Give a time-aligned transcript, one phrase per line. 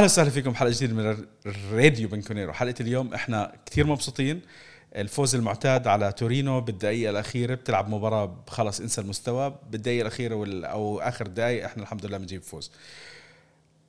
[0.00, 2.52] أهلا وسهلا فيكم حلقة جديدة من الراديو بيانكونيرو.
[2.52, 4.40] حلقة اليوم إحنا كثير مبسوطين.
[4.96, 9.58] الفوز المعتاد على تورينو بالدقيقة الأخيرة بتلعب مباراة خلص إنسى المستوى.
[9.70, 12.70] بالدقيقة الأخيرة وال أو آخر دقائق إحنا الحمد لله بنجيب فوز.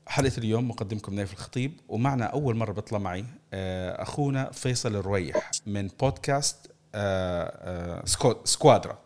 [0.08, 5.88] حلقة اليوم مقدمكم نايف الخطيب ومعنا أول مرة بيطلع معي آه، أخونا فيصل الرويح من
[5.88, 9.00] بودكاست آه، آه، سكوادرا.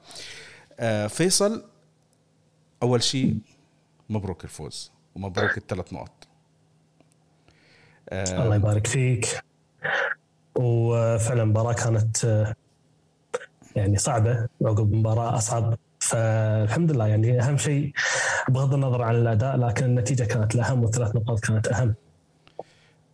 [1.08, 1.64] فيصل
[2.84, 3.38] أول شيء
[4.09, 6.34] مبروك الفوز ومبروك الثلاث نقط
[8.12, 9.41] الله يبارك فيك.
[10.55, 12.45] وفعلا مباراه كانت
[13.76, 14.48] يعني صعبة.
[14.62, 15.78] عقب مباراه أصعب.
[16.00, 17.94] فالحمد لله يعني أهم شيء
[18.50, 21.94] بغض النظر عن الأداء لكن النتيجة كانت الاهم والثلاث نقاط كانت أهم.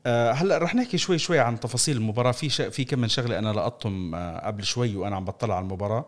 [0.05, 2.31] أه هلأ رح نحكي شوي شوي عن تفاصيل المباراة.
[2.31, 2.61] في ش...
[2.61, 6.05] في كم من شغلة أنا لقطتهم قبل شوي وأنا عم بطلع على المباراة.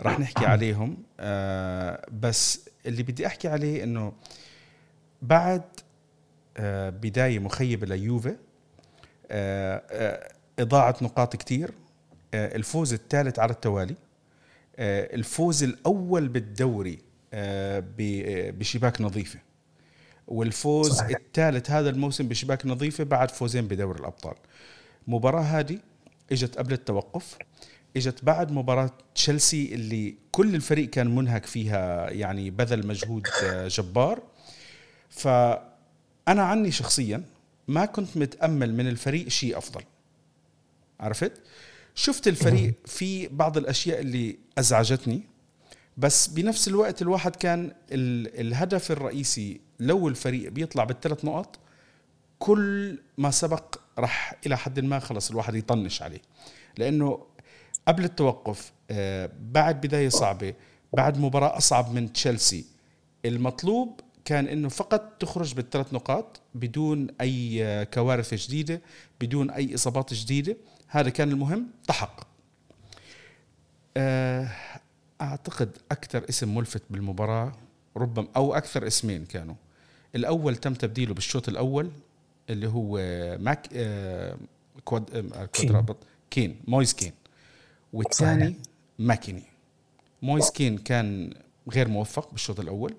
[0.00, 0.96] رح نحكي عليهم.
[1.20, 4.12] أه بس اللي بدي أحكي عليه إنه
[5.22, 5.62] بعد
[6.90, 8.36] بداية مخيبة ليوفي
[9.30, 11.70] أه أه اضاعه نقاط كتير.
[12.34, 13.94] الفوز الثالث على التوالي.
[14.78, 16.98] الفوز الأول بالدوري
[18.58, 19.38] بشباك نظيفة.
[20.28, 21.00] والفوز.
[21.00, 24.34] الثالث هذا الموسم بشباك نظيفة بعد فوزين بدوري الأبطال.
[25.08, 25.78] المباراه هذه
[26.32, 27.38] إجت قبل التوقف.
[27.96, 33.26] إجت بعد مباراة تشيلسي اللي كل الفريق كان منهك فيها يعني بذل مجهود
[33.66, 34.22] جبار.
[36.26, 37.22] فانا عني شخصيا
[37.68, 39.82] ما كنت متأمل من الفريق شيء أفضل.
[41.00, 41.32] عرفت؟
[41.94, 45.22] شفت الفريق في بعض الأشياء اللي أزعجتني
[45.96, 51.58] بس بنفس الوقت الواحد كان الهدف الرئيسي لو الفريق بيطلع بالثلاث نقط
[52.38, 56.20] كل ما سبق راح إلى حد ما خلص الواحد يطنش عليه.
[56.78, 57.26] لأنه
[57.88, 58.72] قبل التوقف
[59.40, 60.54] بعد بداية صعبة
[60.92, 62.64] بعد مباراة أصعب من تشيلسي
[63.24, 68.80] المطلوب كان إنه فقط تخرج بالثلاث نقاط بدون أي كوارث جديدة
[69.20, 70.56] بدون أي إصابات جديدة.
[70.88, 71.66] هذا كان المهم.
[71.88, 72.26] تحقق.
[75.20, 77.52] أعتقد أكثر اسم ملفت بالمباراة
[77.96, 79.54] ربما أو أكثر اسمين كانوا.
[80.14, 81.90] الأول تم تبديله بالشوط الأول
[82.50, 82.98] اللي هو
[83.40, 84.36] ماك آه
[84.84, 85.84] كواد آه كين.
[86.30, 86.60] كين.
[86.66, 87.12] مويز كين.
[87.92, 88.56] والثاني
[88.98, 89.42] ماكيني.
[90.22, 91.34] مويز كين كان
[91.70, 92.94] غير موفق بالشوط الأول.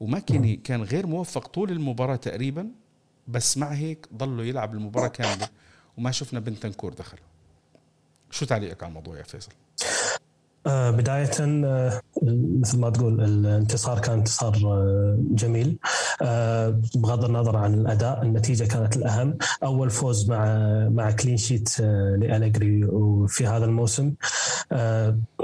[0.00, 2.68] وماكيني كان غير موفق طول المباراة تقريبا
[3.28, 5.48] بس مع هيك ضلوا يلعب المباراة كاملة.
[5.98, 7.18] وما شفنا بنتنكور دخل
[8.30, 9.52] شو تعليقك على الموضوع يا فيصل؟
[10.66, 12.00] آه بداية آه
[12.60, 15.78] مثل ما تقول الانتصار كان انتصار آه جميل.
[16.94, 19.38] بغض النظر عن الأداء النتيجة كانت الأهم.
[19.62, 20.44] أول فوز مع
[20.88, 24.14] مع كلين شيت لالجري وفي هذا الموسم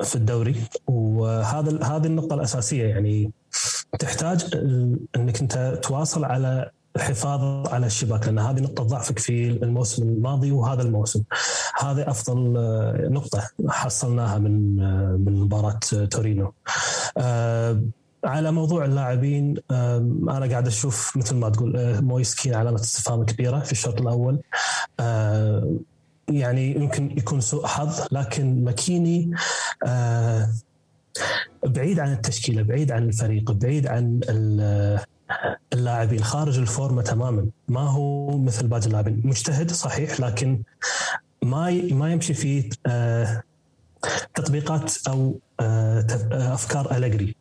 [0.03, 0.57] في الدوري.
[0.87, 3.33] وهذا هذه النقطة الأساسية يعني
[3.99, 4.55] تحتاج
[5.17, 10.83] انك انت تواصل على الحفاظ على الشباك لأن هذه نقطة ضعفك في الموسم الماضي وهذا
[10.83, 11.23] الموسم.
[11.79, 12.53] هذه أفضل
[13.13, 14.77] نقطة حصلناها من
[15.25, 15.79] من مباراة
[16.11, 16.53] تورينو.
[18.25, 24.01] على موضوع اللاعبين أنا قاعد أشوف مثل ما تقول مويسكين علامة استفهام كبيرة في الشوط
[24.01, 24.39] الأول.
[26.29, 29.31] يعني يمكن يكون سوء حظ لكن ماكيني
[31.67, 34.21] بعيد عن التشكيلة بعيد عن الفريق بعيد عن
[35.73, 37.47] اللاعبين خارج الفورمة تماما.
[37.69, 39.23] ما هو مثل باقي اللاعبين.
[39.25, 40.63] مجتهد صحيح لكن
[41.43, 42.71] ما ما يمشي في
[44.35, 47.37] تطبيقات أو أفكار الجري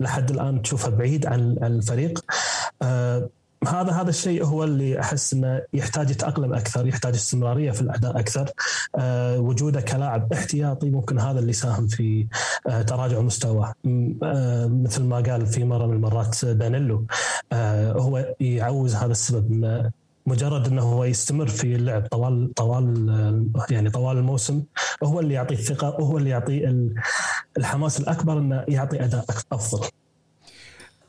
[0.00, 2.24] لحد الآن تشوفها بعيد عن الفريق.
[3.66, 8.50] هذا هذا الشيء هو اللي أحس إنه يحتاج يتأقلم أكثر، يحتاج استمرارية في الأداء أكثر،
[8.98, 12.26] أه وجوده كلاعب احتياطي ممكن هذا اللي ساهم في
[12.68, 13.74] أه تراجع مستواه،
[14.22, 17.06] أه مثل ما قال في مرة من المرات دانيلو
[17.52, 19.52] أه هو يعوز هذا السبب.
[19.52, 19.90] انه
[20.26, 22.86] مجرد إنه هو يستمر في اللعب طوال طوال
[23.70, 24.62] يعني طوال الموسم
[25.02, 26.74] هو اللي يعطيه الثقة وهو اللي يعطيه
[27.58, 29.88] الحماس الأكبر إنه يعطي أداء أفضل.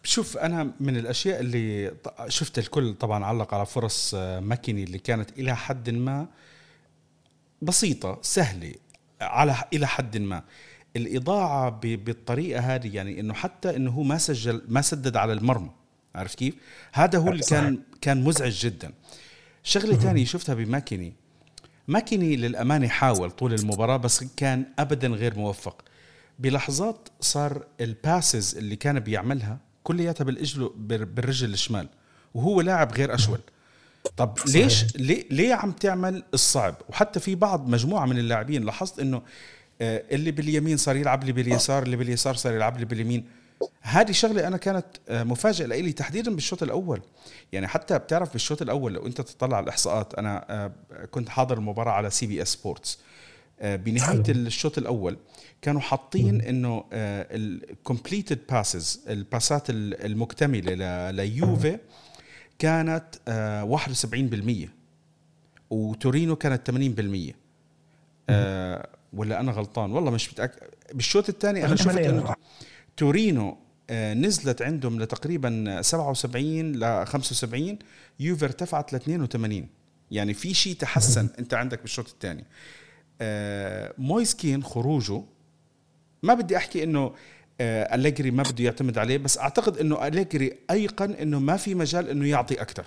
[0.07, 1.91] شوف أنا من الأشياء اللي
[2.27, 6.27] شفت الكل طبعا علق على فرص ماكيني اللي كانت إلى حد ما
[7.61, 8.73] بسيطة سهلة
[9.21, 10.43] على إلى حد ما.
[10.95, 15.71] الإضاعة بالطريقة هذه يعني إنه حتى إنه هو ما سجل ما سدد على المرمى
[16.15, 16.55] عارف كيف؟
[16.93, 18.93] هذا هو اللي كان كان مزعج جدا.
[19.63, 21.13] شغلة ثانية شفتها بماكيني.
[21.87, 25.81] ماكيني للأمانة حاول طول المباراة بس كان ابدا غير موفق.
[26.39, 31.87] بلحظات صار الباسز اللي كان بيعملها كلياتها بالاجل بالرجل الشمال
[32.33, 33.39] وهو لاعب غير أشول.
[34.17, 34.55] طب صحيح.
[34.55, 39.21] ليش ليه, ليه عم تعمل الصعب؟ وحتى في بعض مجموعة من اللاعبين لاحظت إنه
[39.81, 43.25] اللي باليمين صار يلعب لي باليسار اللي باليسار صار يلعب لي باليمين.
[43.81, 47.01] هذه شغلة أنا كانت آه، مفاجاه لي تحديدا بالشوط الأول.
[47.51, 50.71] يعني حتى بتعرف بالشوط الأول لو أنت تطلع على الإحصاءات أنا آه،
[51.11, 52.99] كنت حاضر المباراه على CBS Sports.
[53.61, 55.17] بنهاية الشوط الأول
[55.61, 61.79] كانوا حاطين إنه ال completed passes الباسات المكتملة ليوفي
[62.59, 63.05] كانت
[64.65, 64.69] 71%
[65.69, 66.71] وتورينو كانت
[67.31, 67.33] 80%
[68.29, 70.59] آه ولا أنا غلطان؟ والله مش متاكد
[70.93, 72.35] بالشوط الثاني أنا شفت إنه
[72.97, 73.57] تورينو
[73.89, 77.77] آه نزلت عندهم لتقريبا 77 ل 75
[78.19, 79.67] يوفي ارتفعت ل 82
[80.11, 82.45] يعني في شيء تحسن أنت عندك بالشوط الثاني.
[83.21, 85.23] آه مويس كين خروجه
[86.23, 87.13] ما بدي أحكي إنه
[87.61, 92.09] آه أليجري ما بده يعتمد عليه بس أعتقد إنه أليجري أيقن إنه ما في مجال
[92.09, 92.85] إنه يعطي أكثر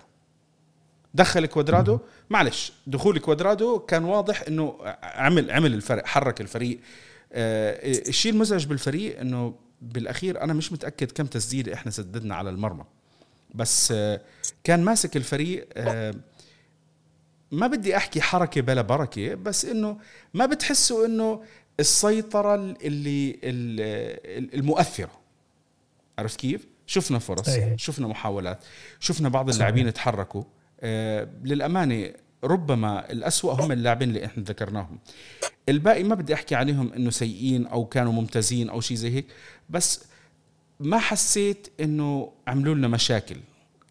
[1.15, 1.99] دخل كوادرادو
[2.31, 6.79] معلش دخول كوادرادو كان واضح إنه عمل عمل الفرق حرك الفريق.
[7.33, 12.85] آه الشيء المزعج بالفريق إنه بالأخير أنا مش متأكد كم تسديده إحنا سددنا على المرمى.
[13.55, 14.21] بس آه
[14.65, 15.69] كان ماسك الفريق
[17.53, 19.99] ما بدي أحكي حركة بلا بركة بس إنه
[20.35, 21.43] ما بتحسوا إنه
[21.81, 23.39] السيطرة اللي
[24.55, 25.11] المؤثرة.
[26.19, 27.77] عرفت كيف؟ شفنا فرص أيه.
[27.77, 28.65] شفنا محاولات
[29.01, 30.43] شفنا بعض اللاعبين تحركوا
[30.81, 32.13] آه للأمانة
[32.45, 34.99] ربما الأسوأ هم اللاعبين اللي إحنا ذكرناهم.
[35.69, 39.27] الباقي ما بدي أحكي عليهم إنه سيئين أو كانوا ممتازين أو شيء زي هيك
[39.71, 40.05] بس
[40.81, 43.37] ما حسيت إنه عملوا لنا مشاكل.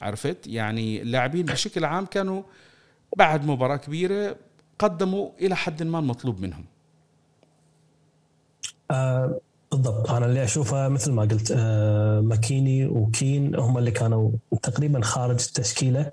[0.01, 2.43] عرفت؟ يعني اللاعبين بشكل عام كانوا
[3.17, 4.35] بعد مباراة كبيرة
[4.79, 6.65] قدموا إلى حد ما المطلوب منهم.
[8.91, 9.39] آه
[9.71, 10.11] بالضبط.
[10.11, 14.31] أنا اللي أشوفه مثل ما قلت آه ماكيني وكين هم اللي كانوا
[14.63, 16.11] تقريبا خارج التشكيلة.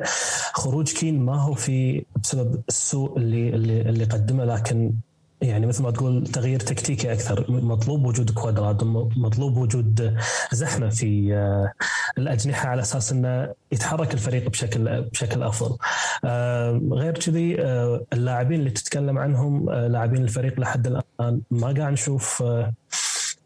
[0.52, 4.92] خروج كين ما هو في بسبب السوء اللي اللي اللي قدمه لكن
[5.40, 7.44] يعني مثل ما تقول تغيير تكتيكي أكثر.
[7.48, 10.18] مطلوب وجود كوادرادو مطلوب وجود
[10.52, 11.72] زحمة في آه،
[12.18, 15.76] الأجنحة على أساس إنه يتحرك الفريق بشكل بشكل أفضل.
[16.24, 22.42] آه، غير كذي آه، اللاعبين اللي تتكلم عنهم لاعبين الفريق لحد الآن ما قاعد نشوف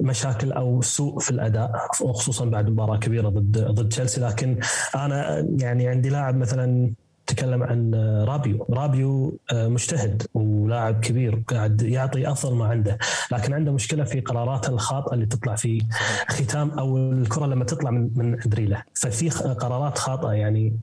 [0.01, 1.71] مشاكل أو سوء في الأداء
[2.01, 4.21] وخصوصا بعد مباراة كبيرة ضد ضد تشيلسي.
[4.21, 4.59] لكن
[4.95, 6.93] أنا يعني عندي لاعب مثلا
[7.31, 7.94] تكلم عن
[8.29, 12.99] رابيو رابيو آه، مجتهد ولاعب كبير قاعد يعطي افضل ما عنده
[13.32, 15.87] لكن عنده مشكلة في قراراته الخاطئه اللي تطلع في
[16.29, 20.77] ختام أو الكرة لما تطلع من من عند ففي قرارات خاطئة يعني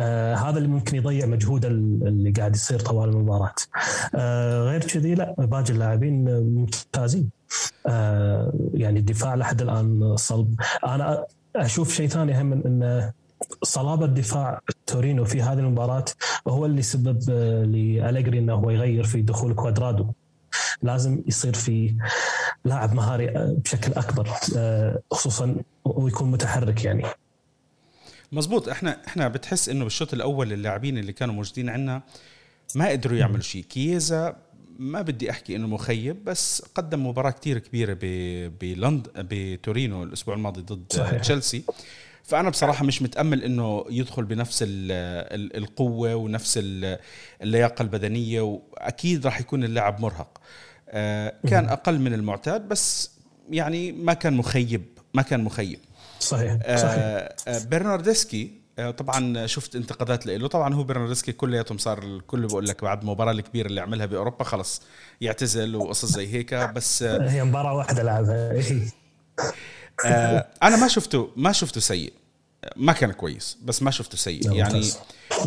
[0.00, 3.54] آه هذا اللي ممكن يضيع مجهوده اللي قاعد يصير طوال المباراة.
[4.14, 7.30] آه غير كذي لا باقي اللاعبين ممتازين.
[7.86, 10.54] آه يعني الدفاع لحد الآن صلب.
[10.86, 11.24] أنا
[11.56, 13.12] أشوف شيء ثاني من انه
[13.62, 14.60] صلابة دفاع
[14.92, 16.04] تورينو في هذه المباراة
[16.48, 20.12] هو اللي سبب آه، لأليجري إنه هو يغير في دخول كوادرادو.
[20.82, 21.94] لازم يصير في
[22.64, 27.04] لاعب مهاري آه، بشكل أكبر آه، خصوصا ويكون متحرك يعني.
[28.32, 32.02] مزبوط إحنا إحنا بتحس إنه بالشوط الأول اللاعبين اللي كانوا موجودين عندنا
[32.74, 33.62] ما قدروا يعملوا شيء.
[33.62, 34.36] كييزا
[34.78, 37.98] ما بدي أحكي إنه مخيب بس قدم مباراة كتير كبيرة
[38.60, 41.20] بلند بتورينو الأسبوع الماضي ضد صحيح.
[41.20, 41.62] تشيلسي.
[42.24, 46.60] فأنا بصراحة مش متأمل إنه يدخل بنفس القوة ونفس
[47.42, 50.38] اللياقة البدنية وأكيد راح يكون اللاعب مرهق.
[50.88, 53.10] آه، كان أقل من المعتاد بس
[53.50, 54.84] يعني ما كان مخيب
[55.14, 55.78] ما كان مخيب.
[56.20, 56.96] صحيح آه، صحيح.
[57.48, 58.60] آه، برناردسكي
[58.96, 60.48] طبعا شفت انتقادات له.
[60.48, 64.82] طبعا هو برناردسكي كلياتهم صار الكل بقول لك بعد المباراه الكبيرة اللي عملها بأوروبا خلص
[65.20, 68.62] يعتزل وقصص زي هيك بس هي مباراة واحدة لعبها.
[70.06, 72.12] آه أنا ما شفته ما شفته سيء.
[72.76, 74.52] ما كان كويس بس ما شفته سيء.
[74.52, 74.84] يعني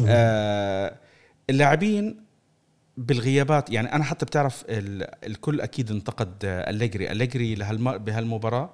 [0.07, 0.95] آه
[1.49, 2.23] اللاعبين
[2.97, 7.11] بالغيابات يعني أنا حتى بتعرف الكل أكيد انتقد أليجري.
[7.11, 8.73] أليجري بهالمباراة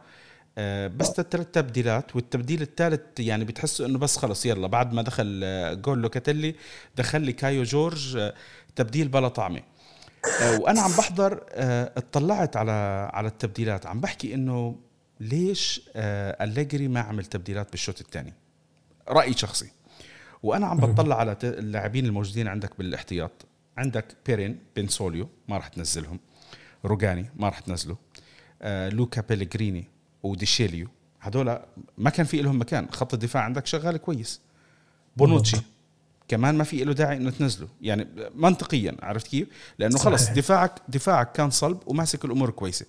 [0.57, 5.81] آه بس ثلاث تبديلات والتبديل الثالث يعني بتحسوا إنه بس خلص يلا بعد ما دخل
[5.81, 6.55] جول لوكاتيلي
[6.97, 8.33] دخل لي كايو جورج آه
[8.75, 9.61] تبديل بلا طعمة.
[10.41, 13.85] آه وأنا عم بحضر آه اطلعت على على التبديلات.
[13.85, 14.75] عم بحكي إنه
[15.19, 18.33] ليش آه أليجري ما عمل تبديلات بالشوط الثاني؟
[19.07, 19.71] رأي شخصي.
[20.43, 23.31] وأنا عم بطلع على اللاعبين الموجودين عندك بالاحتياط.
[23.77, 26.19] عندك بيرين بنسوليو ما راح تنزلهم.
[26.85, 27.97] روجاني ما راح تنزله.
[28.61, 29.87] آه لوكا بيليجريني
[30.23, 30.87] وديشيليو
[31.21, 31.59] هدول
[31.97, 32.87] ما كان في لهم مكان.
[32.91, 34.41] خط الدفاع عندك شغال كويس.
[35.17, 35.57] بونوتشي
[36.27, 37.67] كمان ما في له داعي إنه تنزله.
[37.81, 39.47] يعني منطقيا عرفت كيف؟
[39.79, 42.85] لأنه خلص دفاعك دفاعك كان صلب وماسك الأمور كويسة.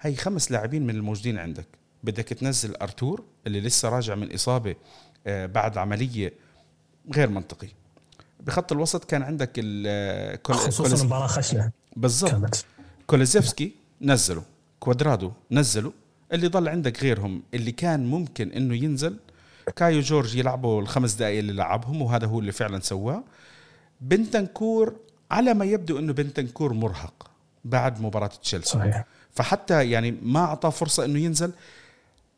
[0.00, 1.66] هي خمس لاعبين من الموجودين عندك.
[2.04, 4.74] بدك تنزل أرتور اللي لسه راجع من إصابة
[5.26, 6.32] آه، بعد عملية
[7.14, 7.68] غير منطقي.
[8.40, 11.70] بخط الوسط كان عندك ال خصوصا مباراه خشنة.
[11.96, 12.64] بالضبط.
[13.06, 14.42] كولوسيفسكي نزله
[14.80, 15.92] كوادرادو نزله
[16.32, 19.16] اللي ضل عندك غيرهم اللي كان ممكن إنه ينزل.
[19.76, 23.24] كايو جورج يلعبوا الخمس دقائق اللي لعبهم وهذا هو اللي فعلا سواه.
[24.00, 24.96] بنتنكور
[25.30, 27.30] على ما يبدو إنه بنتنكور مرهق
[27.64, 28.70] بعد مباراة تشيلسي.
[28.70, 29.04] صحيح.
[29.34, 31.52] فحتى يعني ما اعطاه فرصة إنه ينزل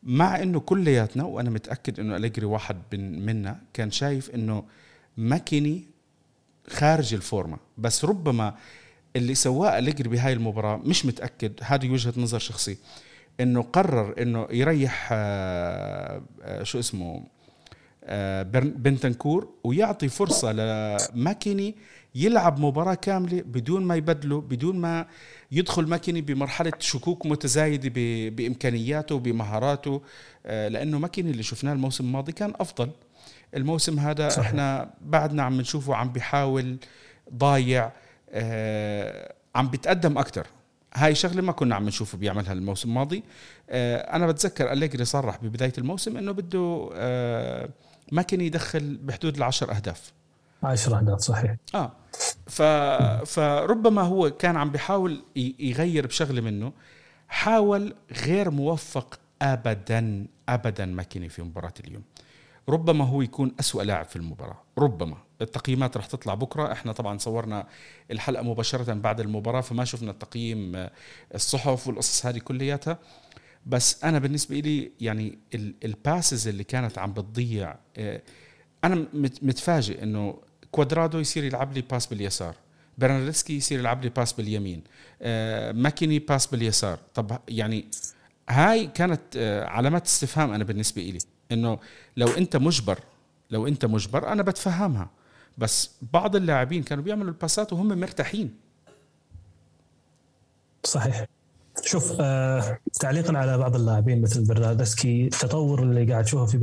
[0.03, 4.65] مع إنه كلياتنا وأنا متأكد إنه أليجري واحد من منا كان شايف إنه
[5.17, 5.85] ماكيني
[6.71, 7.59] خارج الفورمة.
[7.79, 8.55] بس ربما
[9.17, 12.79] اللي سواه أليجري بهاي المباراة مش متأكد هذه وجهة نظر شخصي
[13.41, 17.25] إنه قرر إنه يريح آه، آه، شو اسمه
[18.05, 21.75] آه، بنتنكور ويعطي فرصة لماكيني
[22.15, 25.07] يلعب مباراة كاملة بدون ما يبدله بدون ما
[25.53, 27.91] يدخل ماكيني بمرحلة شكوك متزايدة
[28.31, 30.03] بإمكانياته وبمهاراته
[30.45, 32.91] لأنه ماكيني اللي شفناه الموسم الماضي كان أفضل.
[33.57, 34.47] الموسم هذا صحيح.
[34.47, 36.77] إحنا بعدنا عم نشوفه عم بيحاول
[37.35, 37.93] ضايع
[39.55, 40.47] عم بيتقدم أكتر.
[40.95, 43.23] هاي شغلة ما كنا عم نشوفه بيعملها الموسم الماضي.
[43.71, 47.69] آه أنا بتذكر أليجري صرح ببداية الموسم إنه بده آه
[48.13, 50.13] ما كان يدخل بحدود العشر أهداف.
[50.63, 51.57] عشر أهداف صحيح.
[51.75, 51.93] آه.
[52.47, 52.63] ف...
[53.33, 56.73] فربما هو كان عم بيحاول يغير بشغلة منه.
[57.29, 62.03] حاول غير موفق أبدا أبدا ماكيني في مباراة اليوم.
[62.69, 64.63] ربما هو يكون أسوأ لاعب في المباراة.
[64.79, 65.17] ربما.
[65.43, 66.73] التقييمات رح تطلع بكرة.
[66.73, 67.67] إحنا طبعا صورنا
[68.11, 70.91] الحلقة مباشرة بعد المباراة فما شفنا التقييم آه،
[71.35, 72.99] الصحف والقصص هذه كلياتها.
[73.67, 75.39] بس أنا بالنسبة لي يعني
[75.85, 78.23] ال passes اللي كانت عم بتضيع آه،
[78.85, 79.07] أنا
[79.43, 80.39] متفاجئ إنه
[80.73, 82.55] كوادرادو يصير يلعب لي pass باليسار.
[82.99, 84.83] برنارديسكي يصير يلعب لي pass باليمين.
[85.23, 86.99] آه، ماكيني pass باليسار.
[87.15, 87.85] طب يعني
[88.49, 89.21] هاي كانت
[89.69, 91.19] علامات استفهام أنا بالنسبة لي
[91.53, 91.79] إنه
[92.17, 92.99] لو أنت مجبر
[93.51, 95.11] لو أنت مجبر أنا بتفهمها.
[95.59, 98.55] بس بعض اللاعبين كانوا بيعملوا الباسات وهم مرتاحين.
[100.85, 101.27] صحيح.
[101.85, 106.59] شوف آه تعليقا على بعض اللاعبين مثل برناردسكي التطور اللي قاعد تشوفه في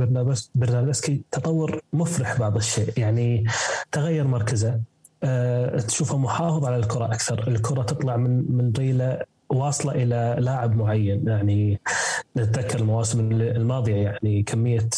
[0.54, 2.92] برناردسكي تطور مفرح بعض الشيء.
[2.96, 3.44] يعني
[3.92, 4.80] تغير مركزه
[5.24, 7.48] آه تشوفه محافظ على الكرة أكثر.
[7.48, 9.18] الكرة تطلع من من ريله
[9.50, 11.28] واصلة إلى لاعب معين.
[11.28, 11.80] يعني
[12.36, 14.88] نتذكر المواسم الماضية يعني كمية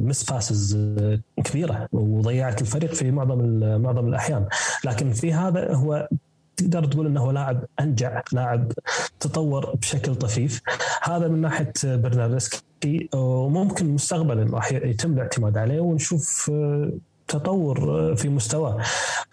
[0.00, 3.38] miss آه، passes آه، كبيرة وضيعت الفريق في معظم
[3.82, 4.46] معظم الأحيان.
[4.84, 6.08] لكن في هذا هو
[6.56, 8.72] تقدر تقول إنه لاعب أنجع لاعب
[9.20, 10.60] تطور بشكل طفيف.
[11.02, 13.08] هذا من ناحية برناردسكي.
[13.14, 16.90] وممكن مستقبلا راح يتم الاعتماد عليه ونشوف آه،
[17.28, 18.82] تطور في مستواه.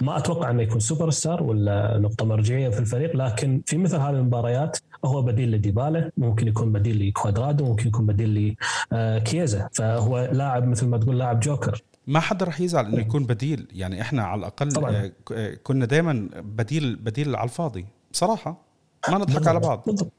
[0.02, 4.10] ما أتوقع إنه يكون super star ولا نقطة مرجعية في الفريق لكن في مثل هذه
[4.10, 8.56] المباريات هو بديل لديبالا ممكن يكون بديل لكوادرادو ممكن يكون بديل
[8.92, 11.82] لكيزا فهو لاعب مثل ما تقول لاعب جوكر.
[12.08, 13.68] ما حدا رح يزعل إنه يكون بديل.
[13.72, 15.12] يعني إحنا على الأقل طبعا.
[15.32, 17.86] آه، كنا دائما بديل بديل على الفاضي.
[18.12, 18.62] بصراحة
[19.10, 19.84] ما نضحك على بعض.
[19.86, 20.12] بالضبط.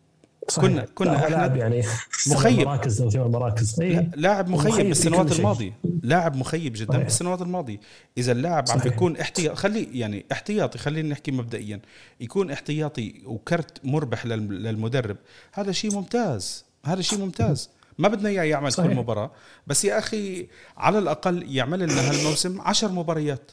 [0.49, 0.71] صحيح.
[0.71, 1.83] كنا كنا إحنا يعني
[2.31, 2.67] مخيب.
[2.67, 3.81] مراكز مراكز.
[3.81, 5.79] إيه؟ لاعب مخيب, مخيب بالسنوات الماضية.
[6.03, 7.05] لاعب مخيب جدا صحيح.
[7.05, 7.81] بالسنوات الماضية.
[8.19, 11.81] إذا اللاعب عم بيكون احتياطي خلي يعني احتياطي خلينا نحكي مبدئيا
[12.21, 15.17] يكون احتياطي وكرت مربح للمدرب
[15.53, 16.64] هذا شيء ممتاز.
[16.85, 17.71] هذا شيء ممتاز.
[17.99, 18.91] ما بدنا إياه يعمل صحيح.
[18.91, 19.31] كل مباراة
[19.67, 23.51] بس يا أخي على الأقل يعمل لنا هالموسم عشر مباريات.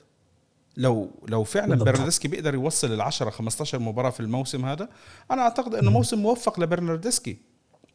[0.78, 4.90] لو لو فعلا برناردسكي بيقدر يوصل ال 10 15 مباراة في الموسم هذا
[5.32, 7.38] أنا أعتقد إنه موسم موفق لبرناردسكي.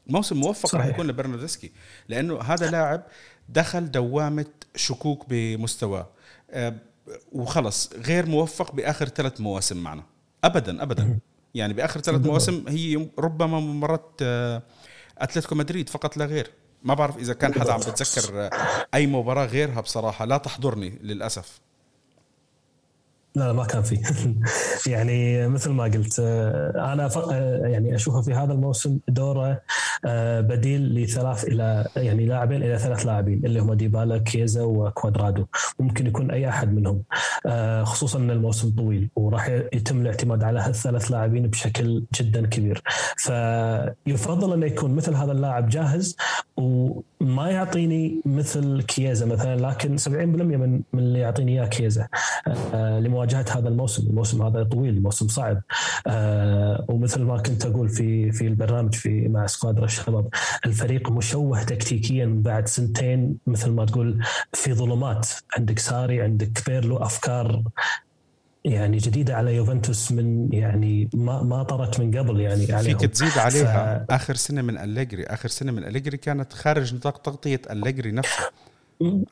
[0.06, 1.72] موسم موفق راح يكون لبرناردسكي
[2.08, 3.02] لأنه هذا لاعب
[3.48, 6.08] دخل دوامة شكوك بمستواه.
[6.50, 6.74] أه
[7.32, 10.02] وخلص غير موفق بآخر ثلاث مواسم معنا.
[10.44, 11.18] ابدا ابدا.
[11.54, 14.62] يعني بآخر ثلاث مواسم هي ربما مباراة أه
[15.18, 16.50] أتلتيكو مدريد فقط لا غير.
[16.82, 18.50] ما بعرف إذا كان حدا عم بتذكر
[18.94, 20.24] أي مباراة غيرها بصراحة.
[20.24, 21.60] لا تحضرني للأسف.
[23.36, 24.00] لا ما كان في.
[24.90, 29.62] يعني مثل ما قلت آه، أنا آه، يعني أشوفه في هذا الموسم دوره
[30.04, 35.46] آه، بديل لثلاث إلى يعني لاعبين إلى ثلاث لاعبين اللي هم ديبالا كيزا وكوادرادو.
[35.78, 37.02] ممكن يكون أي أحد منهم.
[37.82, 42.82] خصوصا إن الموسم طويل وراح يتم الاعتماد على هالثلاث لاعبين بشكل جدا كبير.
[43.16, 46.16] فيفضل انه يكون مثل هذا اللاعب جاهز
[47.26, 52.08] وما يعطيني مثل كيزا مثلا لكن 70% من من اللي يعطيني إياه كيزا
[52.74, 55.62] لمواجهة هذا الموسم، الموسم هذا طويل، موسم صعب.
[56.06, 60.28] آه ومثل ما كنت أقول في في البرنامج في مع سكوادرا الشباب
[60.66, 67.62] الفريق مشوه تكتيكيا بعد سنتين مثل ما تقول في ظلمات، عندك ساري عندك بيرلو أفكار
[68.66, 72.98] يعني جديدة على يوفنتوس من يعني ما ما طرت من قبل يعني عليهم.
[72.98, 74.04] فيك تزيد عليها.
[74.08, 74.12] ف...
[74.12, 75.24] آخر سنة من أليجري.
[75.24, 78.50] آخر سنة من أليجري كانت خارج نطاق تغطية أليجري نفسه.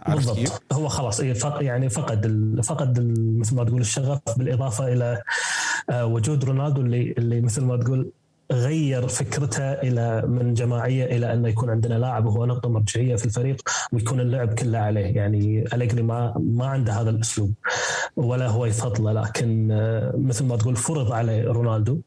[0.09, 0.63] بالضبط.
[0.73, 3.01] هو خلاص إيه، يعني فقد فقد
[3.39, 5.23] مثل ما تقول الشغف بالإضافة إلى
[5.91, 8.11] آه، وجود رونالدو اللي اللي مثل ما تقول
[8.53, 13.69] غير فكرته إلى من جماعية إلى انه يكون عندنا لاعب وهو نقطة مرجعية في الفريق
[13.93, 17.53] ويكون اللعب كله عليه يعني أليجري ما ما عنده هذا الأسلوب
[18.17, 22.01] ولا هو يفضله لكن آه، مثل ما تقول فرض عليه رونالدو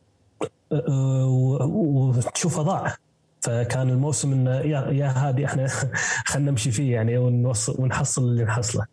[0.72, 1.26] آه،
[1.66, 2.96] وتشوفه ضاع
[3.42, 5.68] فكان الموسم إنه يا يا هادي إحنا
[6.30, 8.86] خلينا نمشي فيه يعني ونوصل ونحصل اللي نحصله.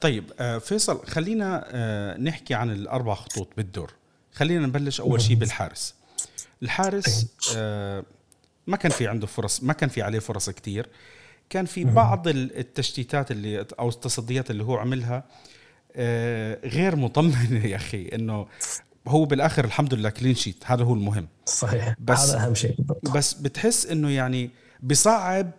[0.00, 3.92] طيب آه، فيصل خلينا نحكي عن الأربع خطوط بالدور.
[4.32, 5.97] خلينا نبلش أول شيء بالحارس.
[6.62, 8.04] الحارس آه
[8.66, 10.88] ما كان في عنده فرص ما كان في عليه فرص كتير.
[11.50, 15.24] كان في بعض التشتيتات اللي أو التصديات اللي هو عملها
[15.96, 18.46] آه غير مطمنه يا أخي إنه
[19.08, 21.28] هو بالآخر الحمد لله clean sheet هذا هو المهم.
[21.46, 21.94] صحيح.
[21.98, 22.76] بس هذا أهم شيء
[23.14, 24.50] بس بتحس إنه يعني
[24.82, 25.50] بصعب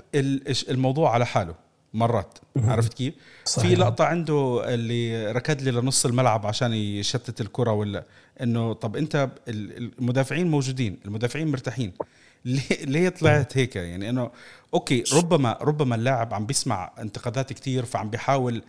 [0.69, 1.55] الموضوع على حاله
[1.93, 2.37] مرات.
[2.57, 3.13] عرفت كيف؟
[3.45, 3.69] صحيح.
[3.69, 8.05] في لقطة عنده اللي ركض لي لنص الملعب عشان يشتت الكرة ولا
[8.41, 11.93] إنه طب أنت المدافعين موجودين، المدافعين مرتاحين.
[12.45, 14.31] ليه ليه طلعت هيك؟ يعني إنه
[14.73, 18.63] okay ربما ربما اللاعب عم بيسمع انتقادات كتير فعم بيحاول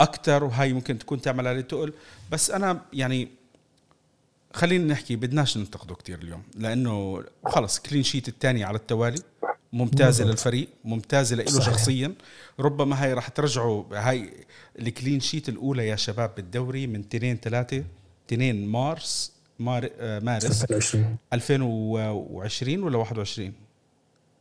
[0.00, 1.92] أكثر وهي ممكن تكون تعمل عليه تقل.
[2.32, 3.28] بس أنا يعني
[4.52, 9.22] خلينا نحكي بدناش ننتقده كتير اليوم لأنه خلص clean sheet الثاني على التوالي
[9.72, 12.14] ممتازة للفريق ممتازة له شخصيا.
[12.60, 14.30] ربما هاي راح ترجعوا هاي
[14.78, 17.84] ال clean sheet الأولى يا شباب بالدوري من 2 3
[18.32, 23.52] 2 مارس مار آه، مارس 2020 2020 ولا 21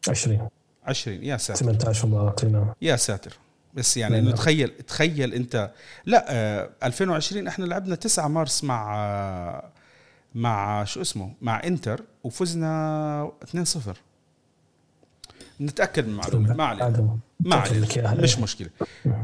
[0.10, 0.48] 20
[0.86, 1.60] 20 يا ساتر.
[1.60, 3.38] 18 مباراة يا ساتر.
[3.74, 5.72] بس يعني انه تخيل تخيل انت.
[6.06, 9.72] لا آه 2020 إحنا لعبنا 9 مارس مع آه
[10.36, 13.56] مع شو اسمه؟ مع انتر وفزنا 2-0
[15.62, 16.53] نتأكد من المعلومة.
[16.53, 17.17] ما علينا.
[17.39, 18.70] ما علينا مش مشكلة.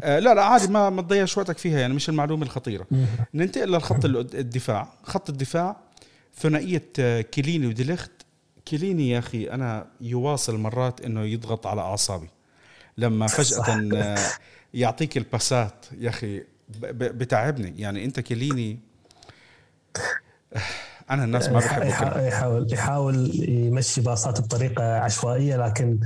[0.04, 2.88] آه لا لا عادي ما ما تضيعش وقتك فيها يعني مش المعلومة الخطيرة.
[3.34, 4.94] ننتقل للخط الدفاع.
[5.04, 5.78] خط الدفاع
[6.40, 8.12] ثنائية آه، كيليني وديليخت.
[8.66, 12.30] كيليني يا أخي أنا يواصل مرات إنه يضغط على أعصابي.
[12.98, 14.18] لما فجأة آه،
[14.74, 16.44] يعطيك الباسات يا أخي
[16.92, 17.74] بتعبني.
[17.82, 18.80] يعني أنت كيليني
[21.10, 26.00] أنا الناس ما بيحبوا يحاول يحاول يمشي باصات بطريقة عشوائية لكن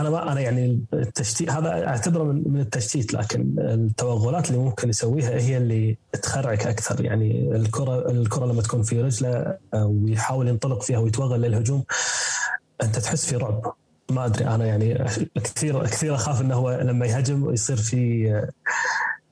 [0.00, 5.56] أنا ما أنا يعني التشتيت هذا أعتبره من التشتيت لكن التوغلات اللي ممكن يسويها هي
[5.56, 7.04] اللي تخرعك أكثر.
[7.04, 11.84] يعني الكره الكرة لما تكون في رجله آه، ويحاول ينطلق فيها ويتوغل للهجوم
[12.82, 13.74] أنت تحس في رعب.
[14.10, 18.50] ما أدري أنا يعني كثير كثير أخاف إنه هو لما يهجم يصير في آه،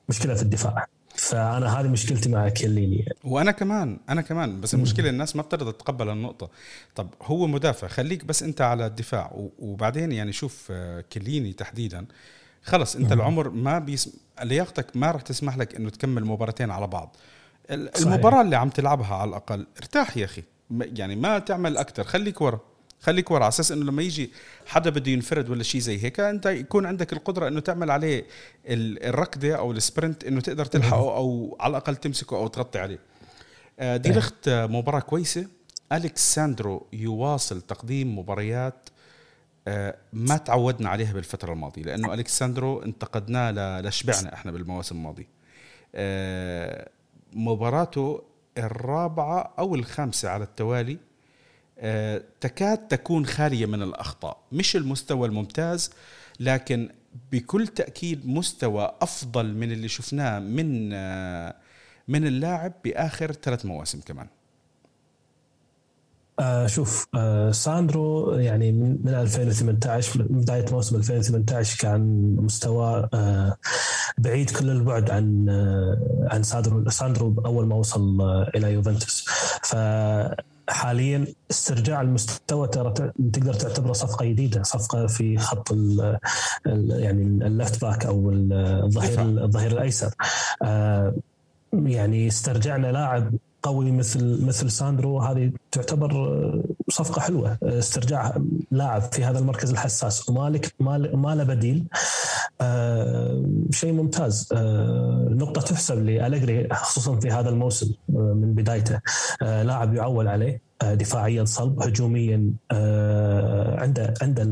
[0.09, 0.87] مشكلة في الدفاع.
[1.29, 3.15] فأنا هذه مشكلتي مع كيليني يعني.
[3.23, 4.61] وأنا كمان أنا كمان.
[4.61, 6.49] بس المشكلة الناس ما بترضى تتقبل النقطة.
[6.95, 9.31] طب هو مدافع خليك بس أنت على الدفاع.
[9.59, 12.05] وبعدين يعني شوف آه، كيليني تحديدا.
[12.63, 14.11] خلص أنت العمر ما بيسم...
[14.43, 17.15] لياقتك ما راح تسمح لك إنه تكمل مباراتين على بعض.
[17.71, 20.43] المباراة اللي عم تلعبها على الأقل ارتاح يا أخي.
[20.71, 22.59] يعني ما تعمل أكثر خليك ورا.
[23.01, 24.31] خليك ورا على أساس إنه لما يجي
[24.65, 28.25] حدا بده ينفرد ولا شيء زي هيك أنت يكون عندك القدرة إنه تعمل عليه
[28.65, 32.99] الركضة أو ال sprint إنه تقدر تلحقه أو على الأقل تمسكه أو تغطي عليه.
[33.79, 35.47] آه، دي ليخت آه، مباراة كويسة.
[35.91, 38.89] الكساندرو يواصل تقديم مباريات
[39.67, 45.27] آه، ما تعودنا عليها بالفترة الماضية لأنه الكساندرو انتقدناه لشبعنا إحنا بالمواسم الماضية.
[47.33, 48.23] مباراته
[48.57, 50.97] الرابعة أو الخامسة على التوالي
[52.41, 54.37] تكاد تكون خالية من الأخطاء.
[54.51, 55.89] مش المستوى الممتاز
[56.39, 56.89] لكن
[57.31, 61.55] بكل تأكيد مستوى أفضل من اللي شفناه من آه،
[62.07, 64.27] من اللاعب بآخر ثلاث مواسم كمان.
[66.39, 73.57] آه شوف آه ساندرو يعني من 2018 من بداية موسم 2018 كان مستوى آه
[74.17, 76.89] بعيد كل البعد عن آه عن ساندرو.
[76.89, 79.25] ساندرو أول ما وصل آه إلى يوفنتوس.
[79.63, 79.75] ف
[80.69, 82.93] حاليا استرجاع المستوى ترى
[83.33, 86.19] تقدر تعتبره صفقة جديدة صفقة في خط ال
[86.89, 90.13] يعني ال left back أو الظهير الظهير الأيسر.
[90.63, 91.13] آه،
[91.73, 95.19] يعني استرجعنا لاعب قوي مثل مثل ساندرو.
[95.19, 96.11] هذه تعتبر
[96.89, 97.57] صفقة حلوة.
[97.63, 98.41] استرجاع
[98.71, 100.29] لاعب في هذا المركز الحساس.
[100.29, 101.85] ومالك ما له بديل.
[102.61, 104.49] آه شيء ممتاز.
[104.53, 108.99] آه نقطة تحسب لالجري خصوصا في هذا الموسم آه من بدايته.
[109.41, 110.53] آه لاعب يعول عليه.
[110.53, 114.43] آه، دفاعيا صلب هجوميا آه، عنده عنده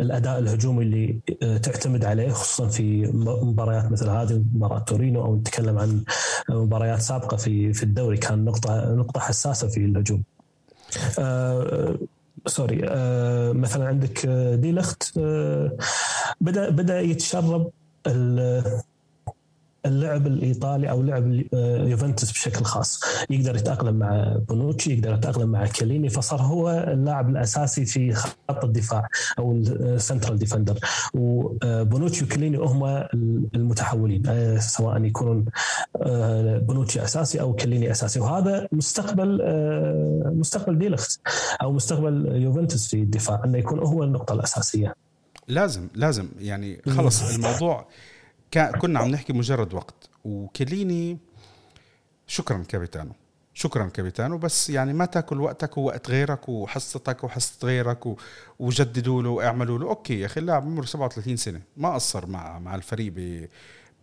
[0.00, 3.06] الأداء الهجومي اللي آه، تعتمد عليه خصوصا في
[3.42, 6.04] مباريات مثل هذه مباراة تورينو أو نتكلم عن
[6.50, 10.22] مباريات سابقة في في الدوري كان نقطه نقطة حساسة في الهجوم.
[11.18, 11.98] آه
[12.46, 15.76] sorry آه مثلا عندك ديليخت آه
[16.40, 17.70] بدا بدأ يتشرب
[19.86, 23.00] اللعب الإيطالي أو لعب آه، يوفنتوس بشكل خاص.
[23.30, 29.08] يقدر يتأقلم مع بونوتشي يقدر يتأقلم مع كيليني فصار هو اللاعب الأساسي في خط الدفاع
[29.38, 30.78] أو ال central defender
[31.14, 32.84] وبونوتشي وكيليني هم
[33.54, 35.44] المتحولين آه، سواء يكونون
[36.02, 38.20] آه، بونوتشي أساسي أو كيليني أساسي.
[38.20, 39.42] وهذا مستقبل
[40.24, 41.20] مستقبل ديليخت
[41.62, 44.94] أو مستقبل يوفنتوس في الدفاع أنه يكون هو النقطة الأساسية.
[45.48, 46.28] لازم لازم.
[46.40, 47.88] يعني خلص الموضوع
[48.54, 50.10] كنا عم نحكي مجرد وقت.
[50.24, 51.18] وكليني
[52.26, 53.12] شكرا capitano
[53.54, 58.16] شكرا capitano بس يعني ما تاكل وقتك ووقت غيرك وحصتك وحصة غيرك و...
[58.58, 59.88] وجددوا له واعملوا له.
[59.88, 61.60] okay يا أخي اللاعب عمره 37 سنة.
[61.76, 63.46] ما قصر مع مع الفريق ب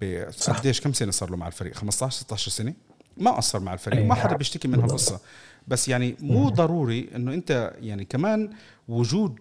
[0.02, 2.74] ب قديش كم سنة صار له مع الفريق؟ 15 16 سنة؟
[3.18, 4.06] ما قصر مع الفريق.
[4.06, 5.20] ما حدا بيشتكي من هالقصه
[5.68, 8.50] بس يعني مو ضروري إنه أنت يعني كمان
[8.88, 9.40] وجود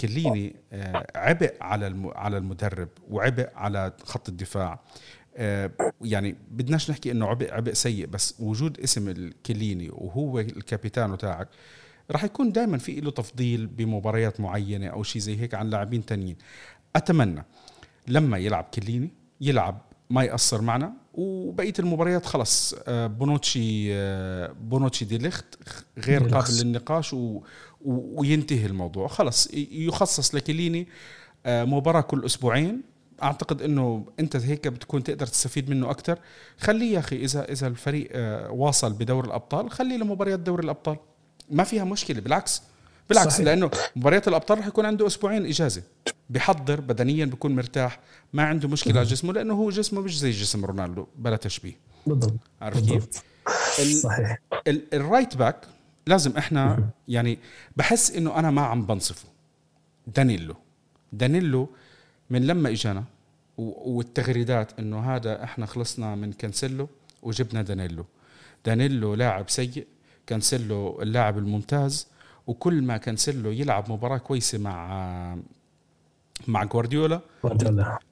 [0.00, 4.80] كليني آه، عبء على على المدرب وعبء على خط الدفاع.
[5.36, 11.48] آه، يعني بدناش نحكي إنه عبء عبء سيء بس وجود اسم الكليني وهو الكابيتانو تاعك
[12.10, 16.36] راح يكون دائما في له تفضيل بمباريات معينة أو شيء زي هيك عن لاعبين تانيين.
[16.96, 17.44] أتمنى
[18.08, 23.88] لما يلعب كليني يلعب ما يأثر معنا وبقية المباريات خلص بونوتشي
[24.52, 25.44] بونوتشي دي ليخت
[25.98, 27.42] غير قابل للنقاش و
[27.84, 29.08] وينتهي الموضوع.
[29.08, 30.88] خلص يخصص لكليني
[31.46, 32.82] آه، مباراة كل أسبوعين.
[33.22, 36.18] أعتقد إنه أنت هيك بتكون تقدر تستفيد منه أكثر
[36.58, 40.96] خليه يا أخي إذا إذا الفريق آه، واصل بدور الأبطال خليه لمباريات دوري الأبطال.
[41.50, 42.62] ما فيها مشكلة بالعكس
[43.08, 43.46] بالعكس صحيح.
[43.46, 45.82] لأنه مباريات الأبطال رح يكون عنده أسبوعين إجازة.
[46.30, 48.00] بحضر بدنيا بيكون مرتاح
[48.32, 51.76] ما عنده مشكلة على جسمه لأنه هو جسمه مش زي جسم رونالدو بلا تشبيه.
[52.06, 53.08] بالضبط عارف كيف؟
[54.02, 54.38] صحيح.
[54.68, 55.66] ال right back
[56.06, 57.38] لازم إحنا يعني
[57.76, 59.28] بحس إنه أنا ما عم بنصفه.
[60.06, 60.54] دانيلو
[61.12, 61.68] دانيلو
[62.30, 63.04] من لما إجانا
[63.58, 66.88] والتغريدات إنه هذا إحنا خلصنا من كانسيلو
[67.22, 68.04] وجبنا دانيلو.
[68.64, 69.86] دانيلو لاعب سيء
[70.26, 72.06] كانسيلو اللاعب الممتاز
[72.46, 75.38] وكل ما كانسيلو يلعب مباراة كويسة مع
[76.46, 77.20] مع جوارديولا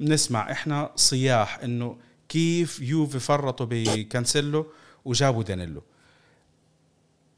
[0.01, 1.97] نسمع إحنا صياح إنه
[2.29, 4.67] كيف يوفي فرطوا بكانسيلو
[5.05, 5.83] وجابوا دانيلو.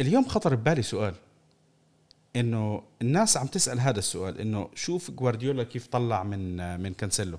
[0.01, 1.15] اليوم خطر ببالي سؤال.
[2.37, 7.39] إنه الناس عم تسأل هذا السؤال إنه شوف جوارديولا كيف طلع من من كانسيلو.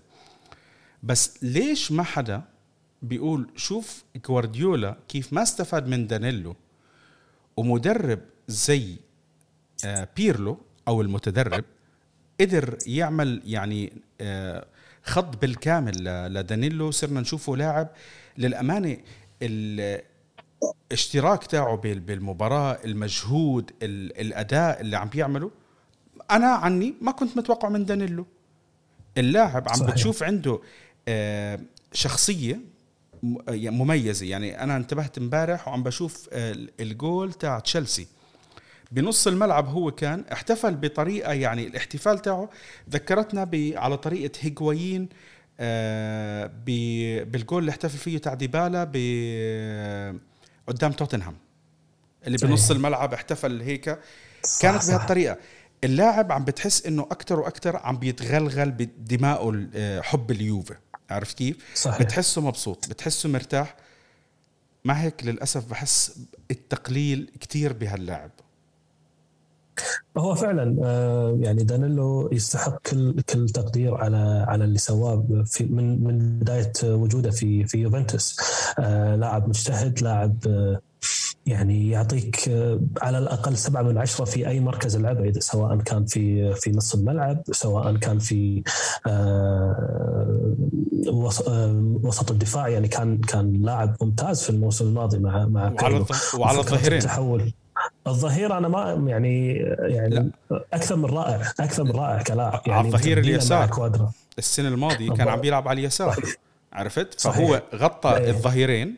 [1.03, 2.41] بس ليش ما حدا
[3.01, 6.55] بيقول شوف جوارديولا كيف ما استفاد من دانيلو
[7.57, 8.95] ومدرب زي
[9.85, 10.57] آه، بيرلو
[10.87, 11.63] أو المتدرب
[12.41, 14.65] قدر يعمل يعني آه،
[15.03, 16.91] خط بالكامل لدانيلو.
[16.91, 17.87] صرنا نشوفه لاعب
[18.37, 18.97] للأمانة
[20.91, 25.51] الاشتراك تاعه بالمباراة المجهود الأداء اللي عم بيعمله.
[26.31, 28.25] أنا عني ما كنت متوقع من دانيلو.
[29.17, 29.91] اللاعب عم صحيح.
[29.91, 30.59] بتشوف عنده
[31.07, 31.59] آه،
[31.93, 32.59] شخصية
[33.47, 34.25] مميزة.
[34.25, 38.07] يعني أنا انتبهت امبارح وعم بشوف الجول تاع تشيلسي.
[38.91, 42.49] بنص الملعب هو كان احتفل بطريقة يعني الاحتفال تاعه.
[42.89, 43.49] ذكرتنا
[43.79, 45.09] على طريقة هيغوايين
[45.59, 46.51] آه،
[47.23, 48.83] بالجول اللي احتفل فيه تاع ديبالا
[50.67, 51.37] قدام توتنهام
[52.27, 52.37] اللي.
[52.37, 53.99] بنص الملعب احتفل هيك.
[54.61, 55.37] كانت بهالطريقة.
[55.83, 60.75] اللاعب عم بتحس إنه أكثر وأكثر عم بيتغلغل بدمائه آه، حب اليوفي.
[61.09, 62.01] عرفت كيف؟ صحيح.
[62.01, 63.75] بتحسه مبسوط بتحسه مرتاح.
[64.85, 66.19] مع هيك للأسف بحس
[66.51, 68.31] التقليل كتير بهاللاعب.
[70.17, 76.03] هو فعلا آه، يعني دانيلو يستحق كل كل تقدير على على اللي سواه في من
[76.03, 78.37] من بداية وجوده في في يوفنتوس.
[78.79, 80.81] آه، لاعب مجتهد لاعب آه،
[81.45, 82.49] يعني يعطيك
[83.01, 87.43] على الأقل سبعة من عشرة في أي مركز لعبه سواء كان في في نص الملعب
[87.51, 88.63] سواء كان في
[92.03, 92.67] وسط الدفاع.
[92.67, 96.05] يعني كان كان لاعب ممتاز في الموسم الماضي مع مع وعلى
[96.37, 97.53] وعلى الظهيرين التحول.
[98.09, 100.31] الظهير أنا ما يعني يعني لا.
[100.73, 102.61] أكثر من رائع أكثر من رائع كلاعب.
[102.65, 104.11] يعني على الظهير اليسار.
[104.37, 106.15] السنة الماضية كان عم بيلعب على اليسار
[106.73, 108.29] عرفت؟ فهو غطى أيه.
[108.29, 108.95] الظهيرين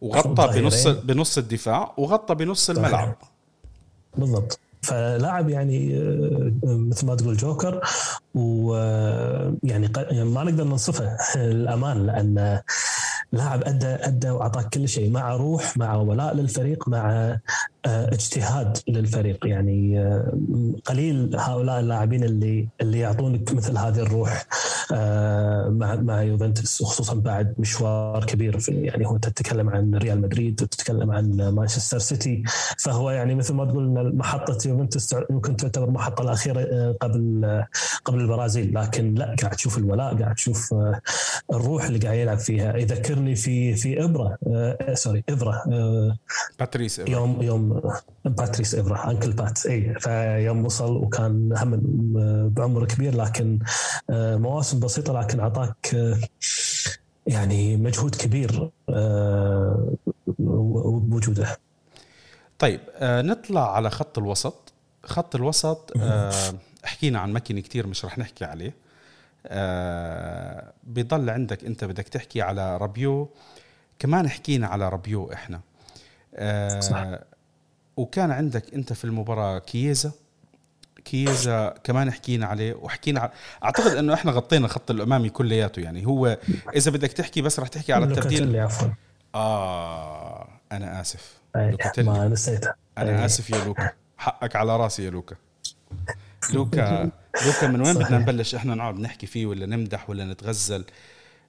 [0.00, 2.84] وغطى بنص بنص الدفاع وغطى بنص صحيح.
[2.84, 3.14] الملعب.
[4.16, 4.60] بالضبط.
[4.82, 7.80] فلاعب يعني آه، مثل ما تقول جوكر
[8.34, 12.60] ويعني يعني ما نقدر ننصفه الأمان لأن
[13.32, 17.40] لاعب أدى أدى وأعطاك كل شيء مع روح مع ولاء للفريق مع آه،
[17.86, 19.46] اجتهاد للفريق.
[19.46, 20.32] يعني آه،
[20.84, 24.32] قليل هؤلاء اللاعبين اللي اللي يعطونك مثل هذه الروح.
[24.32, 24.46] آه،
[24.90, 31.10] مع مع يوفنتوس وخصوصا بعد مشوار كبير في يعني هو تتكلم عن ريال مدريد وتتكلم
[31.10, 32.42] عن مانشستر سيتي.
[32.78, 37.64] فهو يعني مثل ما تقول إن محطة يوفنتوس يمكن تعتبر المحطه الأخيرة قبل
[38.04, 38.74] قبل البرازيل.
[38.74, 40.74] لكن لا قاعد تشوف الولاء قاعد تشوف
[41.52, 42.76] الروح اللي قاعد يلعب فيها.
[42.76, 44.38] يذكرني في في إيفرا
[44.94, 45.62] sorry إيفرا
[46.58, 47.12] باتريس إيفرا.
[47.12, 47.82] يوم يوم
[48.24, 49.66] باتريس إيفرا uncle بات.
[49.66, 51.80] اي فيوم وصل وكان هم
[52.48, 53.58] بعمر كبير لكن
[54.10, 54.36] آه،
[54.76, 56.18] مواسم بسيطة لكن أعطاك آه،
[57.26, 59.94] يعني مجهود كبير آه،
[60.38, 61.58] بوجوده
[62.58, 64.72] طيب نطلع على خط الوسط.
[65.04, 65.92] خط الوسط
[66.84, 68.74] حكينا عن ماكينة كتير مش رح نحكي عليه.
[70.84, 73.28] بضل عندك أنت بدك تحكي على ربيو
[73.98, 75.60] كمان حكينا على ربيو إحنا.
[76.80, 77.18] صح.
[77.96, 80.12] وكان عندك أنت في المباراة كييزا.
[81.06, 83.30] كييزا كمان حكينا عليه وحكينا على
[83.64, 86.06] أعتقد إنه إحنا غطينا خط الأمامي كلياته يعني.
[86.06, 86.38] هو
[86.76, 88.56] إذا بدك تحكي بس رح تحكي على التبديل.
[88.56, 88.88] عفوا.
[89.34, 91.40] آه أنا آسف.
[91.98, 93.90] ما نسيته أنا آسف يا لوكا.
[94.18, 95.36] حقك على راسي يا لوكا.
[96.52, 97.10] لوكا
[97.46, 100.84] لوكا من وين بدنا نبلش؟ إحنا نقعد نحكي فيه ولا نمدح ولا نتغزل؟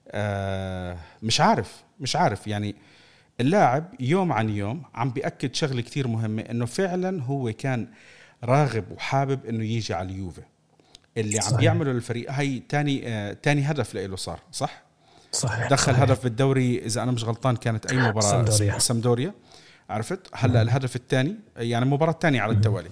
[0.08, 2.46] آه مش عارف مش عارف.
[2.46, 2.76] يعني
[3.40, 7.88] اللاعب يوم عن يوم عم بيأكد شغلة كتير مهمة إنه فعلا هو كان
[8.44, 10.42] راغب وحابب إنه يجي على اليوفي.
[11.16, 11.52] اللي صحيح.
[11.52, 14.82] عم بيعمله للفريق هي تاني آه تاني هدف له صار صح؟
[15.32, 15.68] صحيح.
[15.68, 16.02] دخل صحيح.
[16.02, 19.34] هدف بالدوري إذا أنا مش غلطان كانت أي مباراة سمدوريا سمدوريا
[19.90, 22.90] عرفت؟ هلأ الهدف الثاني يعني المباراه الثانية على التوالي.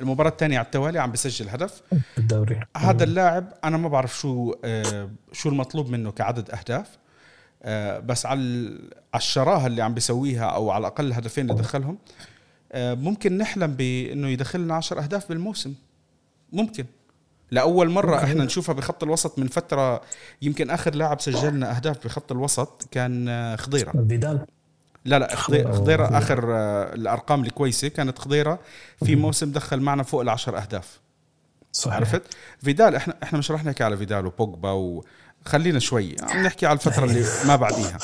[0.00, 1.82] المباراة الثانية على التوالي عم بسجل هدف.
[2.18, 6.98] الدوري هذا اللاعب أنا ما بعرف شو آه شو المطلوب منه كعدد أهداف.
[7.62, 8.40] آه، بس على
[9.14, 11.98] على الشراهة اللي عم بيسويها أو على الأقل الهدفين اللي دخلهم
[12.74, 15.74] ممكن نحلم بإنه يدخل لنا 10 أهداف بالموسم.
[16.52, 16.84] ممكن.
[17.50, 20.00] لأول مرة إحنا نشوفها بخط الوسط من فترة
[20.42, 23.92] يمكن آخر لاعب سجل لنا أهداف بخط الوسط كان آه، خضيرة.
[24.08, 24.46] فيدال.
[25.04, 26.54] لا لا خضيرة آخر
[26.94, 28.58] الأرقام الكويسة كانت خضيرة.
[29.04, 31.00] في موسم دخل معنا فوق العشر أهداف.
[31.72, 31.96] صحيح.
[31.96, 32.22] عرفت؟
[32.62, 35.04] فيدال إحنا إحنا مش رح نحكي على فيدال وبوجبا و
[35.44, 37.98] خلينا شوي عم نحكي على الفترة اللي ما بعديها.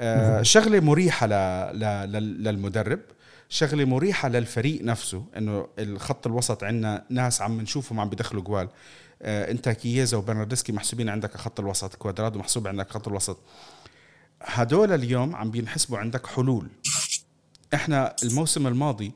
[0.00, 1.30] آه شغلة مريحة ل...
[1.80, 2.12] ل...
[2.44, 3.00] للمدرب.
[3.52, 8.68] شغلة مريحة للفريق نفسه إنه الخط الوسط عندنا ناس عم نشوفهم عم بيدخلوا جوال.
[9.22, 13.38] آه أنت كييزا وبرناردسكي محسوبين عندك خط الوسط كوادرادو محسوب عندك خط الوسط.
[14.42, 16.68] هدول اليوم عم بينحسبوا عندك حلول.
[17.74, 19.12] إحنا الموسم الماضي